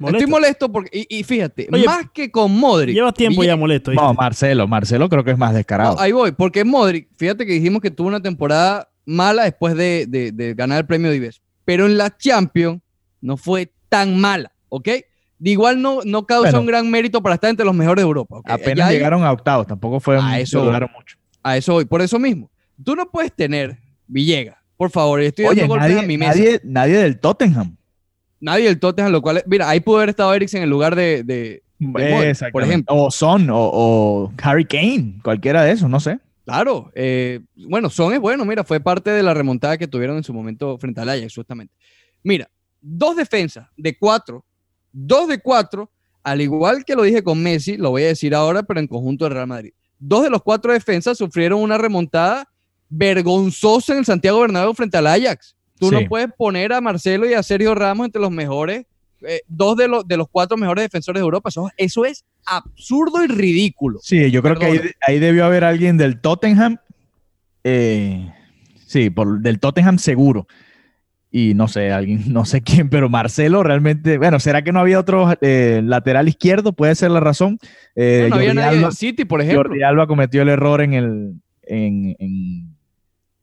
Estoy 0.08 0.26
molesto 0.26 0.70
porque, 0.70 1.06
y, 1.08 1.22
fíjate, 1.22 1.68
más 1.70 2.06
que 2.12 2.30
con 2.30 2.54
Modric. 2.56 2.94
Llevas 2.94 3.14
tiempo 3.14 3.44
ya 3.44 3.56
molesto. 3.56 3.92
No, 3.92 4.14
Marcelo, 4.14 4.66
Marcelo 4.66 5.08
creo 5.08 5.24
que 5.24 5.32
es 5.32 5.38
más 5.38 5.54
descarado. 5.54 5.98
ahí 6.00 6.12
voy, 6.12 6.32
porque 6.32 6.64
Modric, 6.64 7.08
fíjate 7.16 7.46
que 7.46 7.52
dijimos 7.52 7.80
que 7.80 7.90
tuvo 7.90 8.08
una 8.08 8.20
temporada 8.20 8.88
mala 9.04 9.44
después 9.44 9.74
de, 9.76 10.54
ganar 10.56 10.78
el 10.78 10.86
premio 10.86 11.10
Dives. 11.10 11.40
Pero 11.64 11.86
en 11.86 11.96
la 11.96 12.16
Champions 12.16 12.80
no 13.20 13.36
fue 13.36 13.72
tan 13.88 14.18
mala, 14.18 14.52
¿ok? 14.68 14.88
De 15.38 15.50
igual 15.50 15.80
no, 15.80 16.00
no 16.04 16.26
causa 16.26 16.58
un 16.58 16.66
gran 16.66 16.90
mérito 16.90 17.22
para 17.22 17.34
estar 17.34 17.50
entre 17.50 17.64
los 17.64 17.74
mejores 17.74 18.02
de 18.02 18.06
Europa. 18.06 18.40
Apenas 18.44 18.90
llegaron 18.90 19.24
a 19.24 19.32
octavos, 19.32 19.66
tampoco 19.66 20.00
fue 20.00 20.18
a 20.20 20.40
eso 20.40 20.64
mucho. 20.64 21.18
A 21.42 21.56
eso 21.56 21.74
voy, 21.74 21.84
por 21.84 22.00
eso 22.02 22.18
mismo. 22.18 22.50
Tú 22.82 22.96
no 22.96 23.10
puedes 23.10 23.32
tener 23.32 23.78
Villegas, 24.06 24.56
por 24.76 24.90
favor, 24.90 25.20
estoy 25.20 25.46
dando 25.46 25.68
golpes 25.68 25.96
a 25.96 26.02
mi 26.02 26.18
mesa. 26.18 26.34
Nadie, 26.34 26.60
nadie 26.64 26.98
del 26.98 27.18
Tottenham 27.18 27.76
nadie 28.42 28.66
del 28.66 28.78
Tottenham, 28.78 29.12
lo 29.12 29.22
cual, 29.22 29.42
mira, 29.46 29.70
ahí 29.70 29.80
pudo 29.80 29.96
haber 29.96 30.10
estado 30.10 30.34
Eriksen 30.34 30.62
en 30.62 30.68
lugar 30.68 30.94
de, 30.94 31.22
de, 31.22 31.62
por 32.52 32.62
ejemplo. 32.62 32.94
O 32.94 33.10
Son, 33.10 33.48
o, 33.50 34.32
Harry 34.42 34.66
Kane, 34.66 35.14
cualquiera 35.22 35.62
de 35.62 35.72
esos, 35.72 35.88
no 35.88 36.00
sé. 36.00 36.18
Claro, 36.44 36.90
eh, 36.94 37.40
bueno, 37.68 37.88
Son 37.88 38.12
es 38.12 38.20
bueno, 38.20 38.44
mira, 38.44 38.64
fue 38.64 38.80
parte 38.80 39.10
de 39.10 39.22
la 39.22 39.32
remontada 39.32 39.78
que 39.78 39.86
tuvieron 39.86 40.16
en 40.16 40.24
su 40.24 40.34
momento 40.34 40.76
frente 40.76 41.00
al 41.00 41.08
Ajax, 41.08 41.34
justamente. 41.34 41.72
Mira, 42.22 42.50
dos 42.80 43.16
defensas 43.16 43.68
de 43.76 43.96
cuatro, 43.96 44.44
dos 44.92 45.28
de 45.28 45.38
cuatro, 45.38 45.90
al 46.24 46.40
igual 46.40 46.84
que 46.84 46.96
lo 46.96 47.04
dije 47.04 47.22
con 47.22 47.42
Messi, 47.42 47.76
lo 47.76 47.90
voy 47.90 48.02
a 48.02 48.08
decir 48.08 48.34
ahora, 48.34 48.64
pero 48.64 48.80
en 48.80 48.88
conjunto 48.88 49.24
del 49.24 49.34
Real 49.34 49.46
Madrid. 49.46 49.72
Dos 49.98 50.24
de 50.24 50.30
los 50.30 50.42
cuatro 50.42 50.72
defensas 50.72 51.16
sufrieron 51.16 51.60
una 51.60 51.78
remontada 51.78 52.48
vergonzosa 52.88 53.92
en 53.92 54.00
el 54.00 54.04
Santiago 54.04 54.40
Bernabéu 54.40 54.74
frente 54.74 54.96
al 54.96 55.06
Ajax. 55.06 55.56
Tú 55.82 55.90
no 55.90 56.06
puedes 56.06 56.28
poner 56.36 56.72
a 56.72 56.80
Marcelo 56.80 57.28
y 57.28 57.34
a 57.34 57.42
Sergio 57.42 57.74
Ramos 57.74 58.06
entre 58.06 58.22
los 58.22 58.30
mejores, 58.30 58.86
eh, 59.26 59.40
dos 59.48 59.76
de 59.76 59.88
los, 59.88 60.06
de 60.06 60.16
los 60.16 60.28
cuatro 60.30 60.56
mejores 60.56 60.84
defensores 60.84 61.18
de 61.18 61.24
Europa. 61.24 61.50
Eso, 61.76 62.04
es 62.04 62.24
absurdo 62.46 63.24
y 63.24 63.26
ridículo. 63.26 63.98
Sí, 64.00 64.30
yo 64.30 64.42
creo 64.42 64.56
que 64.56 64.94
ahí, 65.00 65.18
debió 65.18 65.44
haber 65.44 65.64
alguien 65.64 65.96
del 65.96 66.20
Tottenham. 66.20 66.78
Eh, 67.64 68.32
sí, 68.86 69.10
por, 69.10 69.40
del 69.40 69.58
Tottenham 69.58 69.98
seguro. 69.98 70.46
Y 71.32 71.54
no 71.54 71.66
sé, 71.66 71.90
alguien, 71.90 72.24
no 72.32 72.44
sé 72.44 72.62
quién, 72.62 72.88
pero 72.88 73.08
Marcelo 73.08 73.64
realmente, 73.64 74.18
bueno, 74.18 74.38
¿será 74.38 74.62
que 74.62 74.70
no 74.70 74.78
había 74.78 75.00
otro 75.00 75.34
eh, 75.40 75.80
lateral 75.82 76.28
izquierdo? 76.28 76.74
Puede 76.74 76.94
ser 76.94 77.10
la 77.10 77.18
razón. 77.18 77.58
no, 77.96 78.36
había 78.36 78.54
nadie 78.54 78.82
en 78.82 78.92
City, 78.92 79.24
por 79.24 79.40
ejemplo. 79.40 79.64
Jordi 79.64 79.82
Alba 79.82 80.06
cometió 80.06 80.42
el 80.42 80.48
error 80.48 80.80
en 80.80 80.92
el, 80.92 81.34
en 81.62 82.14
en 82.20 82.71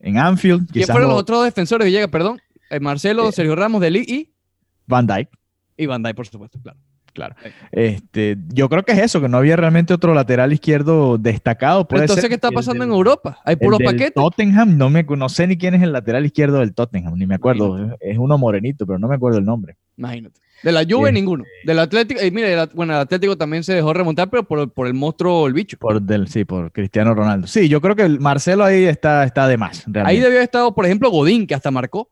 Anfield. 0.02 0.72
¿Quién 0.72 0.88
fueron 0.88 1.10
los 1.10 1.20
otros 1.20 1.44
defensores 1.44 1.86
de 1.86 1.92
llega, 1.92 2.08
perdón? 2.08 2.42
Eh, 2.70 2.80
Marcelo, 2.80 3.30
eh, 3.30 3.32
Sergio 3.32 3.56
Ramos, 3.56 3.82
Deli 3.82 4.06
y 4.08 4.34
Van 4.86 5.06
Dyke. 5.06 5.32
Y 5.78 5.86
Van 5.86 6.04
Dyke, 6.04 6.16
por 6.16 6.28
supuesto, 6.28 6.60
claro. 6.62 6.80
Claro. 7.20 7.36
Este, 7.74 8.38
yo 8.54 8.70
creo 8.70 8.84
que 8.84 8.94
es 8.94 9.00
eso, 9.00 9.20
que 9.20 9.28
no 9.28 9.38
había 9.38 9.58
realmente 9.58 9.94
otro 9.94 10.14
lateral 10.14 10.54
izquierdo 10.54 11.18
destacado. 11.18 11.86
entonces, 11.92 12.30
¿qué 12.30 12.36
está 12.36 12.50
pasando 12.50 12.86
en 12.86 12.92
Europa? 12.92 13.40
¿Hay 13.44 13.58
puros 13.58 13.80
paquetes? 13.84 14.14
Tottenham, 14.14 14.78
no, 14.78 14.90
me, 14.90 15.04
no 15.04 15.28
sé 15.28 15.46
ni 15.46 15.58
quién 15.58 15.74
es 15.76 15.84
el 15.84 15.92
lateral 15.92 16.26
izquierdo 16.26 16.60
del 16.60 16.74
Tottenham, 16.74 17.16
ni 17.16 17.26
me 17.28 17.36
acuerdo. 17.36 17.98
Es 18.00 18.18
uno 18.18 18.38
morenito, 18.38 18.86
pero 18.86 19.00
no 19.00 19.10
me 19.10 19.16
acuerdo 19.16 19.40
el 19.40 19.46
nombre. 19.46 19.76
Imagínate. 19.98 20.40
De 20.64 20.72
la 20.72 20.86
Juve, 20.90 21.12
ninguno. 21.12 21.44
Del 21.66 21.80
Atlético, 21.80 22.20
eh, 22.22 22.32
mire, 22.32 22.56
bueno, 22.74 22.94
el 22.94 23.00
Atlético 23.00 23.38
también 23.38 23.64
se 23.64 23.74
dejó 23.74 23.94
remontar, 23.94 24.30
pero 24.30 24.46
por, 24.46 24.88
el 24.88 24.94
monstruo, 24.94 25.48
el 25.48 25.54
bicho. 25.54 25.78
Por 25.78 26.02
del, 26.02 26.28
sí, 26.28 26.46
por 26.46 26.72
Cristiano 26.72 27.14
Ronaldo. 27.14 27.48
Sí, 27.48 27.68
yo 27.70 27.82
creo 27.82 27.96
que 27.96 28.04
el 28.04 28.20
Marcelo 28.20 28.64
ahí 28.64 28.86
está, 28.86 29.24
está 29.24 29.48
de 29.48 29.58
más. 29.58 29.86
Ahí 30.06 30.18
debió 30.18 30.38
haber 30.38 30.44
estado, 30.44 30.74
por 30.74 30.86
ejemplo, 30.86 31.10
Godín, 31.10 31.48
que 31.48 31.56
hasta 31.56 31.72
marcó. 31.72 32.10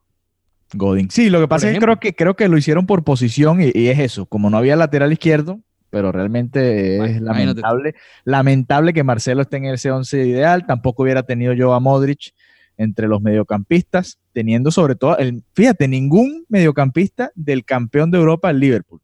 Godín. 0.74 1.10
Sí, 1.10 1.30
lo 1.30 1.40
que 1.40 1.48
pasa 1.48 1.68
es 1.68 1.74
que 1.74 1.80
creo, 1.80 2.00
que 2.00 2.16
creo 2.16 2.36
que 2.36 2.48
lo 2.48 2.58
hicieron 2.58 2.86
por 2.86 3.04
posición 3.04 3.62
y, 3.62 3.72
es 3.88 4.00
eso. 4.00 4.26
Como 4.26 4.50
no 4.50 4.58
había 4.58 4.76
lateral 4.76 5.12
izquierdo, 5.12 5.62
pero 5.90 6.12
realmente 6.12 6.98
es 7.06 7.22
lamentable, 7.22 7.96
lamentable 8.26 8.94
que 8.94 9.04
Marcelo 9.04 9.42
esté 9.42 9.58
en 9.58 9.66
ese 9.66 9.92
11 9.92 10.26
ideal. 10.26 10.66
Tampoco 10.66 11.04
hubiera 11.04 11.24
tenido 11.24 11.54
yo 11.54 11.74
a 11.74 11.80
Modric 11.80 12.34
entre 12.78 13.08
los 13.08 13.22
mediocampistas, 13.22 14.20
teniendo 14.34 14.70
sobre 14.72 14.96
todo, 14.96 15.18
el, 15.18 15.44
fíjate, 15.54 15.88
ningún 15.88 16.46
mediocampista 16.48 17.32
del 17.34 17.66
campeón 17.66 18.12
de 18.12 18.20
Europa, 18.20 18.52
el 18.52 18.60
Liverpool. 18.60 19.02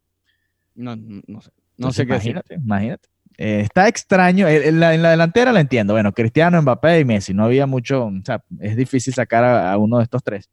No, 0.75 0.95
no 0.95 1.41
sé. 1.41 1.51
No 1.75 1.91
sé 1.91 2.05
qué 2.05 2.13
imagínate, 2.13 2.55
imagínate. 2.55 3.09
Eh, 3.37 3.61
está 3.61 3.87
extraño. 3.87 4.47
En 4.47 4.79
la, 4.79 4.91
delantera 4.91 5.51
la 5.51 5.59
entiendo. 5.59 5.93
Bueno, 5.93 6.11
Cristiano, 6.13 6.61
Mbappé 6.61 6.99
y 6.99 7.05
Messi. 7.05 7.33
No 7.33 7.45
había 7.45 7.65
mucho. 7.65 8.05
O 8.05 8.21
sea, 8.23 8.43
es 8.59 8.75
difícil 8.75 9.13
sacar 9.13 9.43
a, 9.43 9.77
uno 9.77 9.97
de 9.97 10.03
estos 10.03 10.23
tres. 10.23 10.49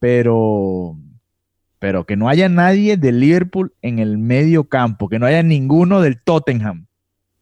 Pero, 0.00 0.96
pero 1.78 2.04
que 2.04 2.16
no 2.16 2.28
haya 2.28 2.48
nadie 2.48 2.96
del 2.96 3.20
Liverpool 3.20 3.72
en 3.82 4.00
el 4.00 4.18
medio 4.18 4.68
campo, 4.68 5.08
que 5.08 5.20
no 5.20 5.26
haya 5.26 5.44
ninguno 5.44 6.00
del 6.00 6.20
Tottenham 6.20 6.88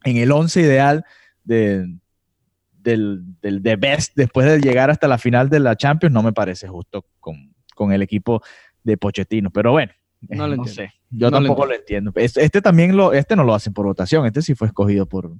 en 0.03 0.17
el 0.17 0.31
once 0.31 0.61
ideal 0.61 1.03
de, 1.43 1.97
del, 2.71 3.23
del 3.41 3.63
The 3.63 3.75
Best 3.75 4.13
después 4.15 4.45
de 4.45 4.59
llegar 4.59 4.89
hasta 4.89 5.07
la 5.07 5.17
final 5.17 5.49
de 5.49 5.59
la 5.59 5.75
Champions 5.75 6.13
no 6.13 6.23
me 6.23 6.33
parece 6.33 6.67
justo 6.67 7.05
con, 7.19 7.53
con 7.75 7.91
el 7.91 8.01
equipo 8.01 8.41
de 8.83 8.97
Pochettino. 8.97 9.49
Pero 9.51 9.71
bueno, 9.71 9.91
no, 10.21 10.65
sé. 10.65 10.91
Yo 11.09 11.31
tampoco 11.31 11.65
lo 11.65 11.75
entiendo. 11.75 12.11
Este, 12.15 12.43
este, 12.43 12.61
también 12.61 12.95
lo, 12.95 13.13
este 13.13 13.35
no 13.35 13.43
lo 13.43 13.53
hacen 13.53 13.73
por 13.73 13.85
votación. 13.85 14.25
Este 14.25 14.41
sí 14.41 14.55
fue 14.55 14.67
escogido 14.67 15.05
por, 15.05 15.31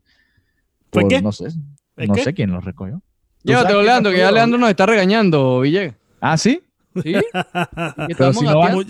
por 0.89 1.07
qué? 1.07 1.21
no 1.21 1.31
sé, 1.31 1.49
no 1.95 2.15
sé 2.15 2.33
quién 2.33 2.51
lo 2.51 2.61
recogió. 2.61 3.01
Llévatelo, 3.43 3.81
Leandro, 3.81 4.11
que 4.11 4.17
ya 4.17 4.31
Leandro 4.31 4.59
nos 4.59 4.69
está 4.69 4.85
regañando, 4.85 5.61
Villegas. 5.61 5.95
Ah, 6.19 6.37
¿sí? 6.37 6.61
Sí. 7.03 7.15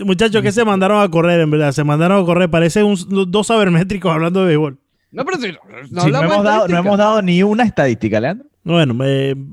muchachos 0.05 0.41
que 0.41 0.51
se 0.51 0.63
mandaron 0.63 1.01
a 1.01 1.09
correr, 1.09 1.41
en 1.41 1.51
verdad. 1.51 1.71
Se 1.71 1.83
mandaron 1.83 2.23
a 2.23 2.25
correr. 2.25 2.49
Parece 2.49 2.83
un, 2.83 2.97
dos 3.29 3.47
sabermétricos 3.47 4.11
hablando 4.11 4.41
de 4.41 4.47
béisbol. 4.47 4.77
No, 5.11 5.25
pero 5.25 5.37
si 5.37 5.51
no, 5.91 6.21
hemos 6.21 6.43
dado, 6.43 6.67
no, 6.67 6.77
hemos 6.77 6.97
dado, 6.97 7.21
ni 7.21 7.41
una 7.43 7.63
estadística, 7.63 8.19
Leandro. 8.19 8.47
Bueno, 8.63 8.95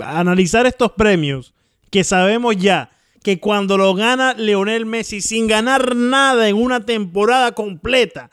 analizar 0.00 0.66
estos 0.66 0.92
premios 0.92 1.54
que 1.90 2.04
sabemos 2.04 2.56
ya 2.56 2.90
que 3.22 3.40
cuando 3.40 3.78
lo 3.78 3.94
gana 3.94 4.34
Leonel 4.34 4.86
Messi 4.86 5.20
sin 5.20 5.46
ganar 5.46 5.96
nada 5.96 6.48
en 6.48 6.56
una 6.56 6.84
temporada 6.84 7.52
completa, 7.52 8.30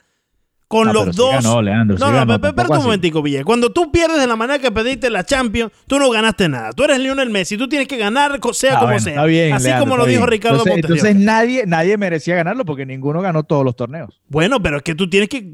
con 0.73 0.91
los 0.91 1.15
dos. 1.15 1.43
no, 1.43 1.61
no, 1.61 2.25
no, 2.25 2.33
espérate 2.33 2.71
un 2.71 2.83
momentico, 2.83 3.21
Villa. 3.21 3.43
Cuando 3.43 3.71
tú 3.71 3.91
pierdes 3.91 4.19
de 4.19 4.25
la 4.25 4.35
manera 4.35 4.57
que 4.57 4.71
pediste 4.71 5.11
la 5.11 5.23
Champions, 5.23 5.71
tú 5.85 5.99
no 5.99 6.09
ganaste 6.09 6.49
nada. 6.49 6.71
Tú 6.71 6.83
eres 6.83 6.99
Lionel 6.99 7.29
Messi, 7.29 7.57
tú 7.57 7.69
tienes 7.69 7.87
que 7.87 7.97
ganar 7.97 8.39
sea 8.53 8.77
ah, 8.77 8.79
como 8.79 8.99
sea. 8.99 9.21
Así 9.55 9.69
como 9.77 9.97
lo 9.97 10.05
dijo 10.05 10.25
Ricardo 10.25 10.63
Entonces, 10.65 10.83
entonces 10.83 11.15
nadie, 11.15 11.65
nadie 11.67 11.95
merecía 11.97 12.35
ganarlo 12.35 12.65
porque 12.65 12.87
ninguno 12.87 13.21
ganó 13.21 13.43
todos 13.43 13.63
los 13.63 13.75
torneos. 13.75 14.19
Bueno, 14.29 14.61
pero 14.63 14.77
es 14.77 14.83
que 14.83 14.95
tú 14.95 15.07
tienes 15.07 15.29
que. 15.29 15.51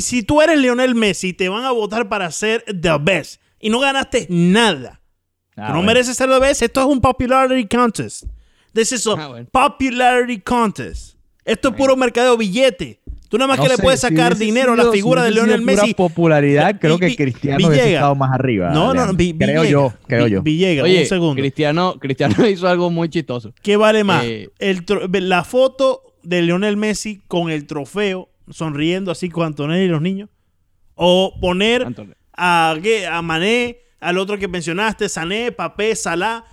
si 0.00 0.22
tú 0.22 0.40
eres 0.40 0.58
Lionel 0.58 0.94
Messi, 0.94 1.34
te 1.34 1.50
van 1.50 1.64
a 1.64 1.72
votar 1.72 2.08
para 2.08 2.30
ser 2.30 2.64
the 2.64 2.96
best 2.98 3.42
y 3.60 3.68
no 3.68 3.78
ganaste 3.78 4.26
nada. 4.30 5.02
Ah, 5.54 5.72
no 5.74 5.82
mereces 5.82 6.16
ser 6.16 6.30
the 6.30 6.38
best. 6.38 6.62
Esto 6.62 6.80
es 6.80 6.86
un 6.86 7.00
popularity 7.00 7.66
contest. 7.68 8.24
This 8.72 8.92
is 8.92 9.06
a 9.06 9.12
ah, 9.12 9.44
popularity 9.52 10.40
contest. 10.40 11.16
Esto 11.44 11.68
es 11.68 11.74
puro 11.74 11.94
mercadeo 11.94 12.38
billete. 12.38 13.01
Tú 13.32 13.38
nada 13.38 13.48
más 13.48 13.60
que 13.60 13.68
le 13.70 13.78
puedes 13.78 13.98
sacar 13.98 14.36
dinero 14.36 14.74
a 14.74 14.76
la 14.76 14.90
figura 14.90 15.24
de 15.24 15.30
Lionel 15.30 15.62
Messi. 15.62 15.94
popularidad, 15.94 16.78
creo 16.78 16.98
que 16.98 17.16
Cristiano 17.16 17.66
hubiese 17.66 17.94
estado 17.94 18.14
más 18.14 18.30
arriba. 18.30 18.68
No, 18.74 18.92
no, 18.92 19.06
no 19.06 19.16
creo 19.16 19.64
yo, 19.64 19.90
creo 20.06 20.26
yo. 20.26 20.42
Villegas, 20.42 20.86
un 20.86 21.06
segundo. 21.06 21.40
Cristiano, 21.40 21.94
Cristiano 21.98 22.46
hizo 22.46 22.68
algo 22.68 22.90
muy 22.90 23.08
chistoso. 23.08 23.54
¿Qué 23.62 23.78
vale 23.78 24.04
más? 24.04 24.22
Eh, 24.26 24.50
la 25.12 25.44
foto 25.44 26.02
de 26.22 26.42
Lionel 26.42 26.76
Messi 26.76 27.22
con 27.26 27.48
el 27.48 27.66
trofeo, 27.66 28.28
sonriendo 28.50 29.10
así 29.10 29.30
con 29.30 29.46
Antonelli 29.46 29.84
y 29.86 29.88
los 29.88 30.02
niños. 30.02 30.28
O 30.94 31.32
poner 31.40 31.86
a, 32.36 32.76
a 33.10 33.22
Mané, 33.22 33.78
al 33.98 34.18
otro 34.18 34.36
que 34.36 34.46
mencionaste, 34.46 35.08
Sané, 35.08 35.52
Papé, 35.52 35.96
Salah, 35.96 36.44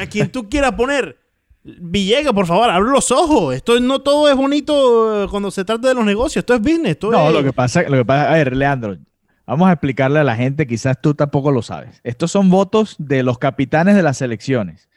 a 0.00 0.06
quien 0.06 0.32
tú 0.32 0.48
quieras 0.48 0.72
poner 0.72 1.16
Villega, 1.64 2.32
por 2.32 2.46
favor, 2.46 2.68
abre 2.68 2.90
los 2.90 3.10
ojos. 3.10 3.54
Esto 3.54 3.80
no 3.80 4.00
todo 4.00 4.28
es 4.28 4.36
bonito 4.36 5.24
eh, 5.24 5.28
cuando 5.28 5.50
se 5.50 5.64
trata 5.64 5.88
de 5.88 5.94
los 5.94 6.04
negocios. 6.04 6.42
Esto 6.42 6.54
es 6.54 6.60
business. 6.60 6.98
no, 7.02 7.30
lo 7.30 7.42
que 7.42 7.52
pasa, 7.52 7.82
lo 7.82 7.96
que 7.96 8.04
pasa, 8.04 8.30
a 8.30 8.34
ver, 8.34 8.54
Leandro, 8.54 8.98
vamos 9.46 9.68
a 9.68 9.72
explicarle 9.72 10.20
a 10.20 10.24
la 10.24 10.36
gente, 10.36 10.66
quizás 10.66 11.00
tú 11.00 11.14
tampoco 11.14 11.50
lo 11.50 11.62
sabes. 11.62 12.00
Estos 12.04 12.30
son 12.30 12.50
votos 12.50 12.96
de 12.98 13.22
los 13.22 13.38
capitanes 13.38 13.96
de 13.96 14.02
las 14.02 14.18
selecciones 14.18 14.88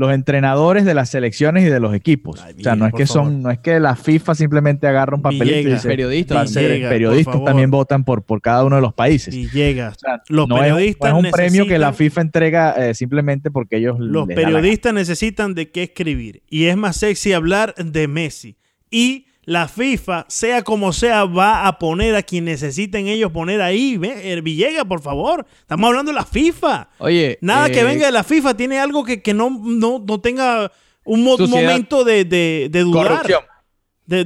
los 0.00 0.14
entrenadores 0.14 0.86
de 0.86 0.94
las 0.94 1.10
selecciones 1.10 1.62
y 1.62 1.68
de 1.68 1.78
los 1.78 1.94
equipos. 1.94 2.40
o 2.40 2.62
sea, 2.62 2.74
no 2.74 2.86
es 2.86 2.94
que 2.94 3.06
son, 3.06 3.42
no 3.42 3.50
es 3.50 3.58
que 3.58 3.78
la 3.78 3.96
FIFA 3.96 4.34
simplemente 4.34 4.86
agarra 4.86 5.14
un 5.14 5.20
papelito 5.20 5.68
y 5.68 5.72
dice, 5.72 5.86
periodistas, 5.86 6.54
periodistas 6.54 7.44
también 7.44 7.70
votan 7.70 8.02
por, 8.02 8.22
por 8.22 8.40
cada 8.40 8.64
uno 8.64 8.76
de 8.76 8.82
los 8.82 8.94
países. 8.94 9.34
Y 9.34 9.50
llega. 9.50 9.92
los 10.28 10.48
periodistas 10.48 11.10
es, 11.10 11.14
un 11.14 11.30
premio 11.30 11.66
que 11.66 11.78
la 11.78 11.92
FIFA 11.92 12.20
entrega 12.22 12.70
eh, 12.78 12.94
simplemente 12.94 13.50
porque 13.50 13.76
ellos 13.76 13.98
los 13.98 14.26
periodistas 14.26 14.94
necesitan 14.94 15.54
de 15.54 15.70
qué 15.70 15.82
escribir 15.82 16.44
y 16.48 16.64
es 16.64 16.78
más 16.78 16.96
sexy 16.96 17.34
hablar 17.34 17.74
de 17.74 18.08
Messi 18.08 18.56
y 18.90 19.26
la 19.44 19.68
FIFA, 19.68 20.26
sea 20.28 20.62
como 20.62 20.92
sea, 20.92 21.24
va 21.24 21.66
a 21.66 21.78
poner 21.78 22.14
a 22.14 22.22
quien 22.22 22.44
necesiten 22.44 23.08
ellos 23.08 23.32
poner 23.32 23.60
ahí. 23.60 23.96
¿Ve? 23.96 24.40
Villega, 24.42 24.84
por 24.84 25.00
favor. 25.00 25.46
Estamos 25.60 25.88
hablando 25.88 26.12
de 26.12 26.16
la 26.16 26.24
FIFA. 26.24 26.88
Oye. 26.98 27.38
Nada 27.40 27.70
que 27.70 27.80
eh, 27.80 27.84
venga 27.84 28.06
de 28.06 28.12
la 28.12 28.24
FIFA 28.24 28.56
tiene 28.56 28.78
algo 28.78 29.04
que, 29.04 29.34
no, 29.34 29.50
no, 29.50 30.20
tenga 30.20 30.70
un 31.04 31.24
momento 31.24 32.04
de, 32.04 32.24
de, 32.24 32.80
dudar. 32.80 33.24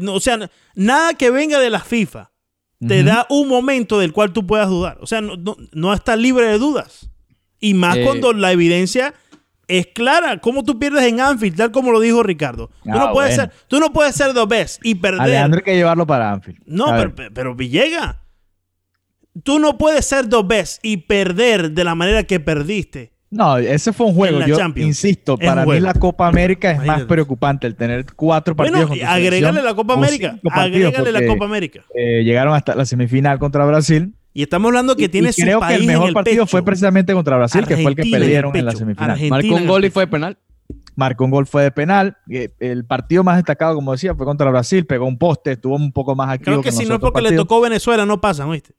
o 0.09 0.21
sea, 0.21 0.51
nada 0.75 1.15
que 1.15 1.31
venga 1.31 1.59
de 1.61 1.71
la 1.71 1.81
FIFA 1.81 2.31
te 2.87 3.03
da 3.03 3.27
un 3.31 3.49
momento 3.49 3.99
del 3.99 4.13
cual 4.13 4.33
tú 4.33 4.47
puedas 4.47 4.69
dudar. 4.69 4.99
O 5.01 5.07
sea, 5.07 5.21
no, 5.21 5.57
no, 5.73 5.95
estás 5.95 6.19
libre 6.19 6.47
de 6.47 6.59
dudas. 6.59 7.09
Y 7.61 7.75
más 7.75 7.97
eh, 7.97 8.03
cuando 8.05 8.33
la 8.33 8.53
evidencia 8.53 9.15
es 9.69 9.89
clara. 9.89 10.39
¿Cómo 10.39 10.63
tú 10.63 10.79
pierdes 10.79 11.05
en 11.05 11.21
Anfield? 11.21 11.57
Tal 11.57 11.71
como 11.71 11.93
lo 11.93 12.01
dijo 12.01 12.23
Ricardo. 12.23 12.71
Tú, 12.83 12.91
no, 12.91 13.03
ah, 13.03 13.13
puedes 13.13 13.35
ser, 13.35 13.51
tú 13.69 13.81
no 13.81 13.93
puedes 13.93 14.15
ser 14.15 14.33
dos 14.33 14.49
veces 14.49 14.81
y 14.83 14.95
perder. 14.95 15.21
Alejandro 15.21 15.59
hay 15.59 15.65
que 15.65 15.77
llevarlo 15.77 16.07
para 16.07 16.33
Anfield. 16.33 16.61
No, 16.67 16.87
pero, 16.97 17.15
pero, 17.33 17.55
Villega. 17.55 18.21
Tú 19.43 19.59
no 19.59 19.79
puedes 19.79 20.05
ser 20.07 20.29
dos 20.29 20.47
veces 20.47 20.79
y 20.83 20.99
perder 20.99 21.73
de 21.73 21.85
la 21.85 21.95
manera 21.95 22.23
que 22.23 22.39
perdiste. 22.39 23.13
No, 23.31 23.59
ese 23.59 23.93
fue 23.93 24.07
un 24.07 24.15
juego. 24.15 24.47
Yo 24.47 24.57
insisto, 24.77 25.37
para 25.37 25.67
mí 25.67 25.81
la 25.81 25.95
Copa 25.95 26.29
América 26.29 26.71
es 26.71 26.85
más 26.85 27.03
preocupante 27.03 27.67
el 27.67 27.75
tener 27.75 28.07
cuatro 28.15 28.55
partidos. 28.55 28.89
Bueno, 28.89 29.09
agrégale 29.09 29.61
la 29.61 29.75
Copa 29.75 29.95
América. 29.95 30.39
Agrégale 30.53 31.11
la 31.11 31.27
Copa 31.27 31.45
América. 31.45 31.85
Eh, 31.95 32.23
llegaron 32.23 32.55
hasta 32.55 32.77
la 32.77 32.85
semifinal 32.85 33.41
contra 33.41 33.65
Brasil 33.65 34.15
y 34.35 34.43
estamos 34.43 34.69
hablando 34.69 34.97
que 34.97 35.09
tiene 35.09 35.33
creo 35.33 35.61
que 35.61 35.75
el 35.75 35.87
mejor 35.87 36.13
partido 36.13 36.47
fue 36.47 36.65
precisamente 36.65 37.15
contra 37.15 37.37
Brasil, 37.37 37.65
que 37.67 37.77
fue 37.77 37.93
el 37.93 37.97
que 37.97 38.11
perdieron 38.11 38.55
en 38.57 38.65
la 38.65 38.73
semifinal. 38.73 39.19
Marcó 39.31 39.55
un 39.55 39.67
gol 39.67 39.85
y 39.85 39.91
fue 39.91 40.03
de 40.03 40.07
penal. 40.09 40.39
Marcó 40.97 41.25
un 41.25 41.31
gol, 41.31 41.47
fue 41.47 41.63
de 41.63 41.71
penal. 41.71 42.17
Eh, 42.29 42.51
el 42.61 42.85
partido 42.85 43.25
más 43.25 43.37
destacado, 43.37 43.75
como 43.75 43.93
decía, 43.93 44.15
fue 44.15 44.27
contra 44.27 44.51
Brasil. 44.51 44.87
Pegó 44.87 45.07
un 45.07 45.19
poste, 45.19 45.53
estuvo 45.53 45.77
un 45.77 45.93
poco 45.93 46.15
más 46.15 46.31
activo. 46.31 46.61
Creo 46.61 46.63
que, 46.63 46.73
si 46.73 46.85
no 46.85 46.95
es 46.95 47.01
porque 47.01 47.23
le 47.23 47.33
tocó 47.33 47.61
Venezuela, 47.61 48.07
no 48.07 48.21
pasa, 48.21 48.45
¿viste? 48.47 48.75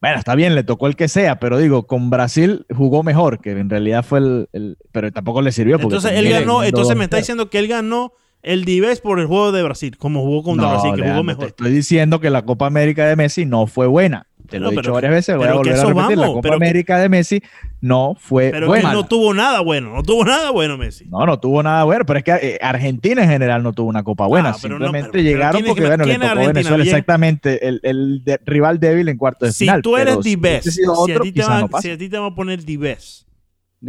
Bueno, 0.00 0.18
está 0.18 0.34
bien, 0.34 0.54
le 0.54 0.62
tocó 0.62 0.86
el 0.86 0.96
que 0.96 1.08
sea, 1.08 1.38
pero 1.38 1.58
digo, 1.58 1.86
con 1.86 2.10
Brasil 2.10 2.66
jugó 2.74 3.02
mejor, 3.02 3.40
que 3.40 3.52
en 3.52 3.70
realidad 3.70 4.04
fue 4.04 4.18
el. 4.52 4.78
pero 4.92 5.10
tampoco 5.10 5.42
le 5.42 5.52
sirvió. 5.52 5.78
entonces 5.80 6.12
él 6.12 6.28
ganó, 6.28 6.62
entonces 6.62 6.96
me 6.96 7.04
está 7.04 7.16
diciendo 7.16 7.50
que 7.50 7.58
él 7.58 7.68
ganó 7.68 8.12
el 8.42 8.64
Dives 8.64 9.00
por 9.00 9.18
el 9.18 9.26
juego 9.26 9.52
de 9.52 9.62
Brasil, 9.62 9.96
como 9.96 10.22
jugó 10.22 10.42
contra 10.42 10.68
Brasil, 10.68 10.92
que 10.94 11.08
jugó 11.08 11.24
mejor. 11.24 11.46
estoy 11.46 11.72
diciendo 11.72 12.20
que 12.20 12.30
la 12.30 12.42
Copa 12.42 12.66
América 12.66 13.06
de 13.06 13.16
Messi 13.16 13.46
no 13.46 13.66
fue 13.66 13.86
buena. 13.86 14.26
Te 14.48 14.58
lo 14.58 14.70
he 14.70 14.76
dicho 14.76 14.92
varias 14.92 15.12
veces, 15.12 15.36
voy 15.36 15.48
a 15.48 15.54
volver 15.54 15.78
a 15.78 15.84
repetir. 15.84 16.18
la 16.18 16.26
Copa 16.26 16.54
América 16.54 16.98
de 16.98 17.08
Messi 17.08 17.42
no 17.80 18.16
fue 18.18 18.50
pero 18.50 18.66
buena. 18.66 18.92
no 18.92 19.06
tuvo 19.06 19.34
nada 19.34 19.60
bueno, 19.60 19.92
no 19.94 20.02
tuvo 20.02 20.24
nada 20.24 20.50
bueno 20.50 20.76
Messi. 20.76 21.06
No, 21.06 21.26
no 21.26 21.38
tuvo 21.38 21.62
nada 21.62 21.84
bueno, 21.84 22.04
pero 22.06 22.18
es 22.18 22.24
que 22.24 22.32
eh, 22.32 22.58
Argentina 22.60 23.22
en 23.22 23.28
general 23.28 23.62
no 23.62 23.72
tuvo 23.72 23.88
una 23.88 24.02
Copa 24.02 24.26
buena. 24.26 24.50
Ah, 24.50 24.54
Simplemente 24.54 25.22
llegaron 25.22 25.62
porque, 25.64 25.86
bueno, 25.86 26.04
le 26.04 26.18
tocó 26.18 26.34
Venezuela 26.34 26.84
exactamente 26.84 27.66
el, 27.66 27.80
el 27.82 28.22
rival 28.44 28.80
débil 28.80 29.08
en 29.08 29.16
cuarto 29.16 29.46
de 29.46 29.52
final. 29.52 29.76
Si 29.76 29.82
tú 29.82 29.96
eres 29.96 30.16
si, 30.22 30.34
a 30.34 31.20
ti 31.20 31.32
te 31.32 31.42
van, 31.42 31.68
si 31.80 31.90
a 31.90 31.98
ti 31.98 32.08
te 32.08 32.18
van 32.18 32.32
a 32.32 32.34
poner 32.34 32.64
Dives, 32.64 33.26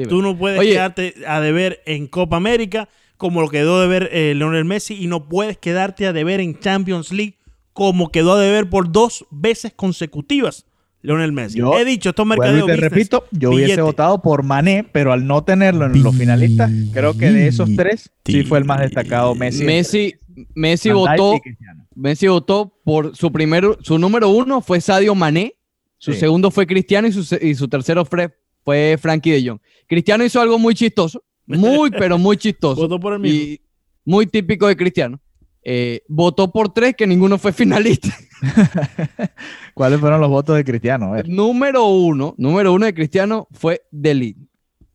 tú 0.09 0.21
no 0.21 0.37
puedes 0.37 0.61
quedarte 0.61 1.13
a 1.27 1.39
deber 1.39 1.81
en 1.85 2.07
Copa 2.07 2.37
América 2.37 2.89
como 3.17 3.41
lo 3.41 3.49
quedó 3.49 3.81
de 3.81 3.87
ver 3.87 4.09
eh, 4.11 4.33
Leonel 4.35 4.65
Messi 4.65 4.95
y 4.95 5.07
no 5.07 5.27
puedes 5.27 5.57
quedarte 5.57 6.05
a 6.05 6.13
deber 6.13 6.39
en 6.39 6.59
Champions 6.59 7.11
League 7.11 7.37
como 7.77 8.09
quedó 8.09 8.33
a 8.33 8.41
deber 8.41 8.71
por 8.71 8.91
dos 8.91 9.27
veces 9.29 9.71
consecutivas 9.71 10.65
Leonel 11.03 11.31
Messi. 11.31 11.59
He 11.61 11.85
dicho, 11.85 12.09
esto 12.09 12.23
es 12.23 12.27
mercadeo 12.27 12.65
te 12.65 12.75
repito, 12.75 13.25
yo 13.29 13.51
hubiese 13.51 13.79
votado 13.81 14.19
por 14.19 14.41
Mané, 14.41 14.83
pero 14.83 15.13
al 15.13 15.27
no 15.27 15.43
tenerlo 15.43 15.85
en 15.85 16.01
los 16.01 16.17
finalistas, 16.17 16.71
creo 16.91 17.15
que 17.15 17.31
de 17.31 17.47
esos 17.47 17.69
tres 17.75 18.09
sí 18.25 18.43
fue 18.45 18.57
el 18.57 18.65
más 18.65 18.79
destacado 18.79 19.35
Messi. 19.35 19.63
Messi, 19.63 20.15
Messi 20.55 20.89
votó, 20.89 21.39
Messi 21.93 22.27
votó 22.27 22.73
por 22.83 23.15
su 23.15 23.31
primero, 23.31 23.77
su 23.83 23.99
número 23.99 24.29
uno 24.29 24.59
fue 24.61 24.81
Sadio 24.81 25.13
Mané, 25.13 25.53
su 25.99 26.13
segundo 26.13 26.49
fue 26.49 26.65
Cristiano 26.65 27.07
y 27.07 27.11
su, 27.11 27.37
y 27.39 27.53
su 27.53 27.67
tercero 27.67 28.05
fue, 28.05 28.35
fue 28.65 28.97
Frankie 28.99 29.33
de 29.33 29.47
Jong. 29.47 29.59
Cristiano 29.85 30.25
hizo 30.25 30.41
algo 30.41 30.57
muy 30.57 30.73
chistoso, 30.73 31.23
muy 31.45 31.91
pero 31.91 32.17
muy 32.17 32.37
chistoso. 32.37 32.81
Votó 32.81 32.99
por 32.99 33.13
el 33.13 33.19
mismo. 33.19 33.37
Y 33.37 33.61
muy 34.03 34.25
típico 34.25 34.67
de 34.67 34.75
Cristiano. 34.75 35.21
Eh, 35.69 36.05
votó 36.07 36.49
por 36.49 36.69
tres 36.69 36.95
que 36.95 37.05
ninguno 37.05 37.37
fue 37.37 37.51
finalista. 37.51 38.07
¿Cuáles 39.73 39.99
fueron 39.99 40.21
los 40.21 40.29
votos 40.29 40.55
de 40.55 40.63
Cristiano? 40.63 41.11
Número 41.25 41.87
uno, 41.87 42.33
número 42.37 42.71
uno 42.71 42.85
de 42.85 42.93
Cristiano 42.93 43.49
fue 43.51 43.81
Delin. 43.91 44.49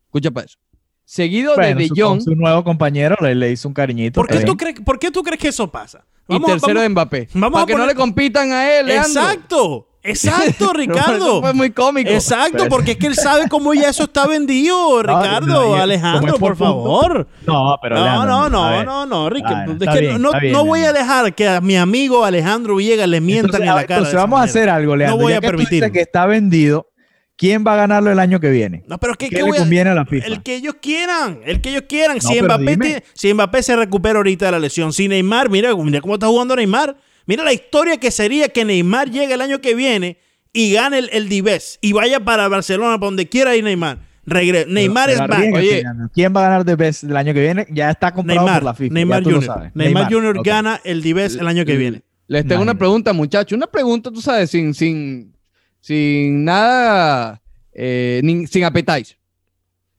Escucha 0.07 0.31
para 0.31 0.47
eso. 0.47 0.57
Seguido 1.05 1.55
de 1.57 1.75
De 1.75 1.91
Jong. 1.95 2.23
Su, 2.23 2.35
nuevo 2.35 2.65
compañero 2.65 3.17
le, 3.21 3.53
hizo 3.53 3.69
un 3.69 3.75
cariñito. 3.75 4.19
¿Por 4.19 4.29
qué, 4.29 4.41
tú 4.41 4.57
crees, 4.57 4.81
¿Por 4.81 4.99
qué 4.99 5.11
tú 5.11 5.23
crees 5.23 5.39
que 5.39 5.49
eso 5.49 5.71
pasa? 5.71 6.07
y 6.27 6.41
tercero 6.41 6.81
de 6.81 6.89
Mbappé. 6.89 7.29
Vamos 7.35 7.53
para 7.53 7.67
que 7.67 7.77
no 7.77 7.87
le 7.87 7.95
compitan 7.95 8.51
a 8.53 8.79
él, 8.79 8.91
Exacto. 8.93 9.91
Exacto, 10.03 10.73
Ricardo. 10.75 11.41
fue 11.41 11.53
muy 11.53 11.71
cómico. 11.71 12.11
Exacto, 12.11 12.67
porque 12.69 12.93
es 12.93 12.97
que 12.97 13.07
él 13.07 13.15
sabe 13.15 13.49
cómo 13.49 13.73
ya 13.75 13.89
eso 13.89 14.05
está 14.05 14.27
vendido, 14.27 15.03
Ricardo, 15.03 15.77
Alejandro, 15.77 16.39
por 16.39 16.57
favor. 16.57 17.27
No, 17.47 17.79
pero 17.81 17.97
no, 17.97 18.27
no, 18.27 18.49
no, 18.49 18.85
no, 18.85 19.07
no. 19.07 19.29
Es 19.29 19.43
que 19.43 20.19
no, 20.19 20.65
voy 20.65 20.83
a 20.83 20.93
dejar 20.93 21.35
que 21.35 21.49
a 21.49 21.61
mi 21.61 21.77
amigo 21.77 22.25
Alejandro 22.25 22.77
Villegas 22.77 23.09
le 23.09 23.21
mientan 23.21 23.63
en 23.63 23.69
la 23.69 23.85
cara. 23.85 23.99
Entonces 23.99 24.15
vamos 24.15 24.41
a 24.41 24.45
hacer 24.45 24.69
algo, 24.69 24.97
Leandro. 24.97 25.17
No 25.17 25.23
voy 25.23 25.33
a 25.35 25.41
permitir. 25.41 25.91
que 25.93 26.01
está 26.01 26.27
vendido. 26.27 26.89
¿Quién 27.37 27.65
va 27.67 27.73
a 27.73 27.77
ganarlo 27.77 28.13
el 28.13 28.21
año 28.21 28.39
que 28.39 28.51
viene? 28.51 28.85
No, 28.87 28.99
pero 28.99 29.15
es 29.15 29.19
que, 29.19 29.29
¿Qué, 29.29 29.43
le 29.43 29.51
conviene 29.51 29.91
a, 29.91 29.95
la 29.95 30.05
FIFA? 30.05 30.27
El 30.27 30.43
que 30.45 30.55
ellos 30.55 30.77
quieran, 30.81 31.41
el 31.45 31.61
que 31.61 31.71
ellos 31.71 31.85
quieran. 31.89 32.21
si, 32.21 32.41
Mbappé 32.41 33.03
si 33.15 33.35
Mbappé 33.35 33.63
se 33.65 33.75
recupera 33.75 34.19
ahorita 34.19 34.47
de 34.47 34.53
la 34.53 34.59
lesión, 34.61 34.93
si 34.93 35.09
Neymar, 35.09 35.51
mira, 35.51 35.75
mira 35.75 36.01
cómo 36.01 36.15
está 36.15 36.29
jugando 36.29 36.55
Neymar. 36.55 36.95
Mira 37.27 37.45
la 37.45 37.53
historia 37.53 37.99
que 37.99 38.11
sería 38.11 38.49
que 38.49 38.65
Neymar 38.65 39.11
llegue 39.11 39.35
el 39.35 39.41
año 39.41 39.61
que 39.61 39.75
viene 39.75 40.19
y 40.53 40.73
gane 40.73 40.99
el, 40.99 41.11
el 41.13 41.29
Dives 41.29 41.79
y 41.81 41.93
vaya 41.93 42.21
para 42.21 42.49
Barcelona, 42.49 42.99
para 42.99 43.07
donde 43.07 43.29
quiera 43.29 43.57
ir 43.57 43.65
Neymar. 43.65 43.99
Neymar 44.25 45.11
es 45.11 45.19
back. 45.19 45.55
Oye, 45.55 45.83
¿quién 46.15 46.33
va 46.35 46.41
a 46.41 46.49
ganar 46.49 46.65
Dives 46.65 47.03
el 47.03 47.17
año 47.17 47.35
que 47.35 47.41
viene? 47.41 47.67
Ya 47.71 47.91
está 47.91 48.13
comprado 48.13 48.47
por 48.47 48.63
la 48.63 48.75
FIFA. 48.75 48.95
Neymar 48.95 49.25
Jr. 49.25 49.71
Neymar, 49.75 50.13
Jr. 50.13 50.43
gana 50.45 50.81
el 50.85 51.03
Dives 51.03 51.37
el 51.37 51.49
año 51.49 51.65
que 51.65 51.77
viene. 51.77 52.03
Les 52.29 52.47
tengo 52.47 52.63
una 52.63 52.75
pregunta, 52.75 53.13
muchachos. 53.13 53.57
Una 53.57 53.67
pregunta, 53.67 54.11
tú 54.11 54.21
sabes, 54.21 54.51
sin, 54.51 54.75
sin, 54.75 55.35
sin 55.81 56.45
nada, 56.45 57.43
eh, 57.73 58.23
sin 58.49 58.65
apetáis. 58.65 59.19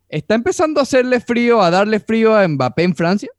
¿Está 0.07 0.35
empezando 0.35 0.79
a 0.79 0.83
hacerle 0.83 1.19
frío, 1.19 1.61
a 1.61 1.69
darle 1.69 1.99
frío 1.99 2.35
a 2.35 2.47
Mbappé 2.47 2.83
en 2.83 2.95
Francia? 2.95 3.29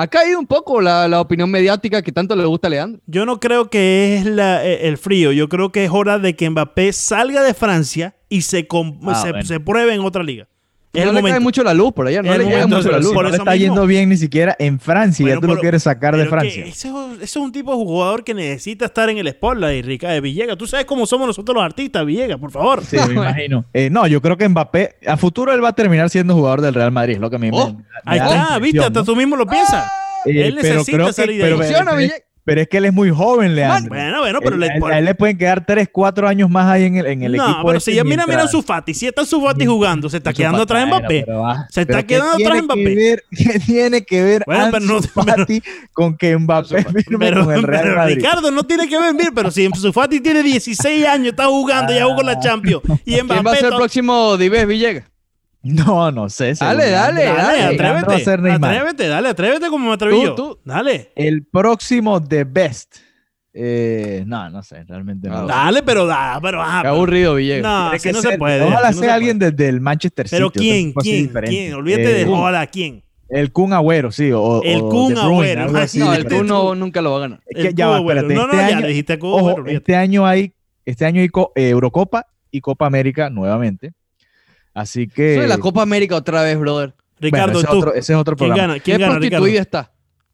Ha 0.00 0.06
caído 0.06 0.38
un 0.38 0.46
poco 0.46 0.80
la, 0.80 1.20
opinión 1.20 1.50
mediática 1.50 2.00
que 2.00 2.10
tanto 2.10 2.34
le 2.34 2.46
gusta 2.46 2.68
a 2.68 2.70
Leandro. 2.70 3.02
Yo 3.04 3.26
no 3.26 3.38
creo 3.38 3.68
que 3.68 4.16
es 4.16 4.26
eh, 4.26 4.88
el 4.88 4.96
frío. 4.96 5.30
Yo 5.30 5.50
creo 5.50 5.72
que 5.72 5.84
es 5.84 5.90
hora 5.92 6.18
de 6.18 6.34
que 6.34 6.48
Mbappé 6.48 6.94
salga 6.94 7.42
de 7.42 7.52
Francia 7.52 8.16
y 8.30 8.40
se, 8.40 8.66
ah, 9.06 9.32
se 9.44 9.60
pruebe 9.60 9.92
en 9.92 10.00
otra 10.00 10.22
liga 10.22 10.48
no 10.92 11.12
le 11.12 11.22
cae 11.22 11.40
mucho 11.40 11.62
la 11.62 11.74
luz 11.74 11.92
por 11.92 12.06
allá, 12.06 12.22
no 12.22 12.36
le 12.36 12.44
llega 12.44 12.66
mucho 12.66 12.90
la 12.90 12.98
luz. 12.98 13.12
no 13.12 13.22
le 13.22 13.36
está 13.36 13.56
yendo 13.56 13.86
bien 13.86 14.08
ni 14.08 14.16
siquiera 14.16 14.56
en 14.58 14.80
Francia, 14.80 15.26
ya 15.26 15.40
tú 15.40 15.46
lo 15.46 15.58
quieres 15.58 15.82
sacar 15.82 16.16
de 16.16 16.26
Francia. 16.26 16.64
Ese, 16.64 16.90
es 17.20 17.36
un 17.36 17.52
tipo 17.52 17.70
de 17.70 17.76
jugador 17.76 18.24
que 18.24 18.34
necesita 18.34 18.86
estar 18.86 19.08
en 19.08 19.18
el 19.18 19.28
spotlight, 19.30 19.84
Ricardo 19.84 20.20
Villegas. 20.20 20.56
Tú 20.56 20.66
sabes 20.66 20.86
cómo 20.86 21.06
somos 21.06 21.26
nosotros 21.26 21.54
los 21.54 21.64
artistas, 21.64 22.04
Villegas, 22.04 22.38
por 22.38 22.50
favor. 22.50 22.84
Sí, 22.84 22.96
me 23.08 23.14
imagino. 23.14 23.64
Eh, 23.72 23.90
no, 23.90 24.06
yo 24.06 24.20
creo 24.20 24.36
que 24.36 24.48
Mbappé, 24.48 24.96
a 25.06 25.16
futuro 25.16 25.52
él 25.52 25.62
va 25.62 25.68
a 25.68 25.74
terminar 25.74 26.10
siendo 26.10 26.34
jugador 26.34 26.60
del 26.60 26.74
Real 26.74 26.90
Madrid, 26.90 27.14
es 27.14 27.20
lo 27.20 27.30
que 27.30 27.36
a 27.36 27.38
mí 27.38 27.50
me, 27.50 27.58
oh, 27.58 27.76
Ahí 28.04 28.18
está, 28.18 28.58
viste, 28.58 28.80
hasta 28.80 29.04
tú 29.04 29.14
mismo 29.14 29.36
lo 29.36 29.46
piensas. 29.46 29.90
Eh, 30.24 30.48
él 30.48 30.54
necesita 30.56 31.12
salir 31.12 31.42
de 31.42 31.54
ahí. 31.54 32.10
Pero 32.44 32.62
es 32.62 32.68
que 32.68 32.78
él 32.78 32.86
es 32.86 32.92
muy 32.92 33.10
joven, 33.10 33.54
Leandro. 33.54 33.90
Bueno, 33.90 34.20
bueno, 34.20 34.38
pero 34.42 34.56
le, 34.56 34.68
a 34.68 34.98
él 34.98 35.04
le 35.04 35.14
pueden 35.14 35.36
quedar 35.36 35.64
3, 35.64 35.88
4 35.92 36.26
años 36.28 36.48
más 36.48 36.66
ahí 36.66 36.84
en 36.84 36.96
el, 36.96 37.06
en 37.06 37.22
el 37.22 37.34
equipo. 37.34 37.50
No, 37.50 37.64
pero 37.66 37.80
si 37.80 37.94
ya 37.94 38.02
mira, 38.02 38.26
mira 38.26 38.46
su 38.48 38.62
Fati. 38.62 38.94
Si 38.94 39.06
está 39.06 39.24
su 39.24 39.40
Fati 39.42 39.66
jugando, 39.66 40.08
se 40.08 40.16
está 40.16 40.32
quedando 40.32 40.62
atrás 40.62 40.86
Mbappé. 40.86 41.26
se 41.68 41.82
está 41.82 42.02
quedando 42.02 42.32
atrás 42.34 42.62
Mbappé. 42.64 43.22
¿Qué 43.30 43.60
tiene 43.60 44.02
que 44.04 44.22
ver 44.22 44.42
bueno, 44.46 44.68
pero 44.72 45.02
Fati 45.14 45.62
con 45.92 46.16
que 46.16 46.36
Mbappé 46.36 46.84
firme 46.84 47.32
con 47.32 47.52
el 47.52 47.62
Real 47.62 47.96
Madrid? 47.96 48.16
Ricardo, 48.16 48.50
no 48.50 48.64
tiene 48.64 48.88
que 48.88 48.98
ver, 48.98 49.14
pero 49.34 49.50
si 49.50 49.68
su 49.74 49.92
Fati 49.92 50.20
tiene 50.20 50.42
16 50.42 51.06
años, 51.06 51.28
está 51.28 51.46
jugando, 51.46 51.92
ya 51.92 52.04
jugó 52.04 52.22
la 52.22 52.38
Champions. 52.38 52.82
Y 53.04 53.20
Mbappé 53.22 53.34
¿Quién 53.34 53.46
va 53.46 53.52
a 53.52 53.56
ser 53.56 53.64
el 53.66 53.76
próximo 53.76 54.36
Dives 54.36 54.66
Villegas? 54.66 55.09
No, 55.62 56.10
no 56.10 56.28
sé. 56.30 56.54
Dale, 56.54 56.90
dale, 56.90 57.24
dale, 57.24 57.62
atrévete. 57.64 58.30
Atrévete, 58.50 59.08
dale, 59.08 59.28
atrévete 59.28 59.68
como 59.68 59.88
me 59.88 59.94
atreví 59.94 60.22
yo. 60.22 60.58
Dale. 60.64 61.12
El 61.14 61.44
próximo 61.44 62.22
The 62.22 62.44
Best 62.44 62.96
eh, 63.52 64.22
no, 64.26 64.48
no 64.48 64.62
sé, 64.62 64.84
realmente 64.84 65.28
no. 65.28 65.46
Dale, 65.46 65.82
pero 65.82 66.06
da, 66.06 66.38
pero 66.40 66.62
Qué 66.82 66.86
aburrido, 66.86 67.34
Villegas. 67.34 67.92
No, 67.92 67.98
que 67.98 68.12
no 68.12 68.22
se 68.22 68.38
puede. 68.38 68.62
Ojalá 68.62 68.92
sea 68.92 69.14
alguien 69.14 69.38
desde 69.38 69.68
el 69.68 69.80
Manchester 69.80 70.28
City. 70.28 70.36
Pero 70.36 70.52
¿quién? 70.52 70.92
¿Quién? 70.92 71.28
¿Quién? 71.28 71.74
Olvídate 71.74 72.14
de 72.14 72.24
ojalá, 72.26 72.66
¿quién? 72.66 73.02
El 73.28 73.52
Kun 73.52 73.72
Agüero, 73.72 74.10
sí. 74.10 74.30
O, 74.32 74.62
el 74.62 74.80
Kun 74.80 75.16
Agüero. 75.16 75.66
no, 75.68 76.14
el 76.14 76.24
Kun 76.26 76.46
no, 76.46 76.74
nunca 76.74 77.00
lo 77.00 77.12
va 77.12 77.16
a 77.18 77.20
ganar. 77.20 77.40
Es 77.46 77.66
que 77.66 77.74
ya 77.74 77.88
va, 77.88 77.98
espérate. 77.98 78.34
No, 78.34 78.46
no, 78.46 78.52
este 78.52 78.74
año, 78.74 78.86
dijiste 78.86 79.18
este 79.66 79.96
año 79.96 80.26
hay, 80.26 80.52
este 80.84 81.04
año 81.04 81.20
hay 81.20 81.28
eh, 81.56 81.68
Eurocopa 81.70 82.26
y 82.50 82.60
Copa 82.60 82.86
América 82.86 83.30
nuevamente. 83.30 83.92
Así 84.74 85.08
que. 85.08 85.36
Soy 85.36 85.46
la 85.46 85.58
Copa 85.58 85.82
América 85.82 86.16
otra 86.16 86.42
vez, 86.42 86.58
brother. 86.58 86.94
Ricardo, 87.18 87.58
ese, 87.58 87.68
tú. 87.68 87.78
Otro, 87.78 87.94
ese 87.94 88.12
es 88.12 88.18
otro 88.18 88.36
programa. 88.36 88.56
¿Quién 88.56 88.68
gana? 88.68 88.80
¿Quién 88.80 88.96
¿Qué 88.96 89.02
gana, 89.02 89.14
prostituida 89.18 89.60
está? 89.60 89.92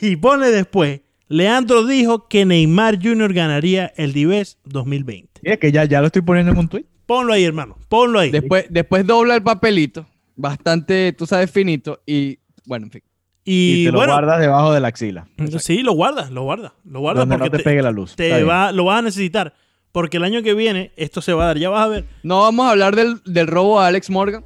y 0.00 0.14
pones 0.14 0.52
después, 0.52 1.00
Leandro 1.26 1.84
dijo 1.84 2.28
que 2.28 2.44
Neymar 2.44 3.02
Jr. 3.02 3.34
ganaría 3.34 3.92
el 3.96 4.12
Dives 4.12 4.58
2020. 4.62 5.40
Y 5.42 5.50
es 5.50 5.58
que 5.58 5.72
ya, 5.72 5.84
ya 5.84 6.00
lo 6.00 6.06
estoy 6.06 6.22
poniendo 6.22 6.52
en 6.52 6.58
un 6.58 6.68
tweet. 6.68 6.84
Ponlo 7.06 7.32
ahí, 7.32 7.42
hermano. 7.42 7.76
Ponlo 7.88 8.20
ahí. 8.20 8.30
Después, 8.30 8.66
después 8.70 9.04
dobla 9.04 9.34
el 9.34 9.42
papelito, 9.42 10.06
bastante, 10.36 11.12
tú 11.12 11.26
sabes, 11.26 11.50
finito, 11.50 12.00
y 12.06 12.38
bueno, 12.64 12.86
en 12.86 12.92
fin. 12.92 13.02
Y, 13.44 13.86
te 13.86 13.92
lo 13.92 14.04
guardas 14.04 14.40
debajo 14.40 14.72
de 14.72 14.80
la 14.80 14.88
axila. 14.88 15.26
Sí, 15.58 15.82
lo 15.82 15.92
guardas, 15.92 16.30
lo 16.30 16.42
guardas, 16.42 16.72
lo 16.84 17.00
guardas. 17.00 17.26
Donde 17.26 17.38
no 17.38 17.50
te, 17.50 17.62
pegue 17.62 17.82
la 17.82 17.90
luz. 17.90 18.14
Te 18.14 18.44
va, 18.44 18.72
lo 18.72 18.84
vas 18.84 18.98
a 18.98 19.02
necesitar. 19.02 19.54
Porque 19.90 20.18
el 20.18 20.24
año 20.24 20.42
que 20.42 20.52
viene 20.52 20.92
esto 20.96 21.22
se 21.22 21.32
va 21.32 21.44
a 21.44 21.46
dar, 21.48 21.58
ya 21.58 21.70
vas 21.70 21.84
a 21.84 21.88
ver. 21.88 22.04
No 22.22 22.42
vamos 22.42 22.66
a 22.66 22.70
hablar 22.70 22.94
del, 22.94 23.22
del 23.24 23.46
robo 23.46 23.80
a 23.80 23.86
Alex 23.86 24.10
Morgan. 24.10 24.44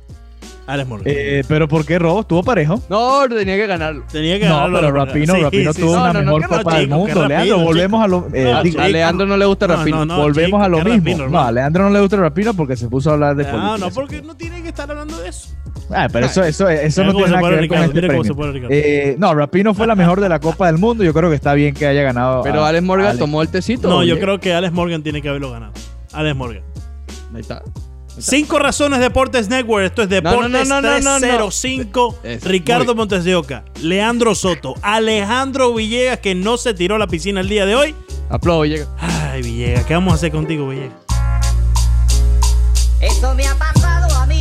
Alex 0.66 0.88
Morgan. 0.88 1.07
Eh, 1.09 1.42
pero 1.48 1.66
¿por 1.66 1.85
qué 1.85 1.98
robo? 1.98 2.20
¿Estuvo 2.20 2.42
parejo? 2.42 2.81
No, 2.88 3.29
tenía 3.29 3.57
que 3.57 3.66
ganarlo. 3.66 4.05
Tenía 4.11 4.38
que 4.38 4.44
ganarlo. 4.44 4.68
No, 4.68 4.81
pero 4.81 4.92
Rapino, 4.92 5.35
Rapino 5.35 5.75
tuvo 5.75 5.92
una 5.94 6.12
mejor 6.12 6.46
Copa 6.46 6.79
del 6.79 6.88
Mundo. 6.88 7.29
Leandro, 7.29 7.59
volvemos 7.59 8.05
a 8.05 8.09
lo. 8.09 8.29
Eh, 8.33 8.53
a 8.53 8.88
Leandro 8.88 9.27
no 9.27 9.37
le 9.37 9.44
gusta 9.46 9.66
Rapino. 9.66 10.07
volvemos 10.07 10.62
a 10.62 10.68
lo 10.68 10.85
mismo. 10.85 11.29
no, 11.29 11.40
a 11.40 11.51
Leandro 11.53 11.85
no 11.85 11.90
le 11.90 12.01
gusta 12.01 12.16
Rapino 12.16 12.55
porque 12.55 12.77
se 12.77 12.88
puso 12.88 13.11
a 13.11 13.14
hablar 13.14 13.37
de 13.37 13.44
política. 13.44 13.75
Ah, 13.75 13.79
no, 13.79 13.90
porque 13.90 14.22
no 14.22 14.37
tiene 14.37 14.62
que 14.62 14.68
estar 14.68 14.90
hablando 14.90 15.18
de 15.20 15.29
eso. 15.29 15.48
Ah, 15.90 16.09
pero 16.11 16.27
eso, 16.27 16.42
eso, 16.44 16.68
eso 16.68 17.05
no 17.05 17.12
tiene 17.12 17.31
nada 17.31 17.48
que 17.48 17.57
ver 17.57 17.68
con 17.68 17.79
este 17.79 18.03
premio. 18.03 18.68
Eh, 18.70 19.16
no, 19.18 19.35
Rapino 19.35 19.75
fue 19.75 19.87
la 19.87 19.94
mejor 19.96 20.20
de 20.20 20.29
la 20.29 20.38
Copa 20.40 20.66
del 20.66 20.79
Mundo. 20.79 21.05
Yo 21.05 21.12
creo 21.12 21.29
que 21.29 21.37
está 21.37 21.55
bien 21.55 21.75
que 21.75 21.87
haya 21.87 22.03
ganado. 22.03 22.42
Pero 22.42 22.64
Alex 22.64 22.85
Morgan 22.85 23.18
tomó 23.18 23.42
el 23.42 23.48
tecito. 23.48 23.88
No, 23.88 24.05
yo 24.05 24.18
creo 24.18 24.38
que 24.38 24.55
Alex 24.55 24.72
Morgan 24.72 25.03
tiene 25.03 25.20
que 25.20 25.29
haberlo 25.29 25.51
ganado. 25.51 25.72
Alex 26.12 26.37
Morgan. 26.37 26.62
Ahí 27.35 27.40
está. 27.40 27.62
Cinco 28.18 28.59
razones 28.59 29.01
Deportes 29.01 29.48
Network. 29.48 29.87
Esto 29.87 30.03
es 30.03 30.09
Deportes 30.09 30.68
305. 30.68 32.18
Ricardo 32.42 32.94
Montes 32.94 33.25
de 33.25 33.35
Oca, 33.37 33.64
Leandro 33.81 34.35
Soto, 34.35 34.75
Alejandro 34.83 35.75
Villegas, 35.75 36.18
que 36.18 36.35
no 36.35 36.57
se 36.57 36.75
tiró 36.75 36.96
a 36.96 36.98
la 36.98 37.07
piscina 37.07 37.40
el 37.40 37.48
día 37.48 37.66
de 37.66 37.75
hoy. 37.75 37.94
Aplaudo, 38.29 38.62
Villegas. 38.62 38.88
Ay, 38.98 39.42
Villegas, 39.42 39.85
¿qué 39.85 39.94
vamos 39.94 40.12
a 40.12 40.16
hacer 40.16 40.31
contigo, 40.31 40.68
Villegas? 40.68 40.92
Eso 43.01 43.35
me 43.35 43.46
ha 43.46 43.55
pasado 43.57 44.14
a 44.16 44.27
mí. 44.27 44.40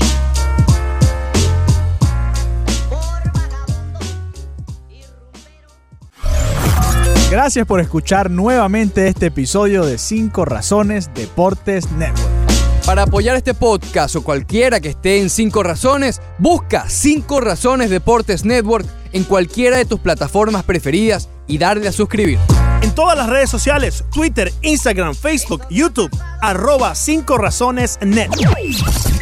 Gracias 7.32 7.66
por 7.66 7.80
escuchar 7.80 8.30
nuevamente 8.30 9.08
este 9.08 9.28
episodio 9.28 9.86
de 9.86 9.98
Cinco 9.98 10.44
Razones 10.44 11.12
Deportes 11.14 11.90
Network. 11.94 12.41
Para 12.86 13.04
apoyar 13.04 13.36
este 13.38 13.54
podcast 13.54 14.16
o 14.16 14.24
cualquiera 14.24 14.80
que 14.80 14.90
esté 14.90 15.20
en 15.22 15.30
5 15.30 15.64
razones, 15.64 16.22
busca 16.40 16.90
5 16.90 17.40
razones 17.40 17.90
Deportes 17.90 18.44
Network 18.44 18.88
en 19.14 19.24
cualquiera 19.24 19.78
de 19.78 19.86
tus 19.86 20.00
plataformas 20.00 20.64
preferidas 20.64 21.30
y 21.48 21.58
darle 21.58 21.88
a 21.88 21.92
suscribir. 21.92 22.40
En 22.82 22.94
todas 22.96 23.18
las 23.18 23.30
redes 23.30 23.50
sociales, 23.50 24.04
Twitter, 24.12 24.52
Instagram, 24.62 25.14
Facebook, 25.14 25.62
YouTube, 25.70 26.10
arroba 26.42 26.96
5 26.96 27.38
razones 27.38 28.00
Network. 28.02 29.21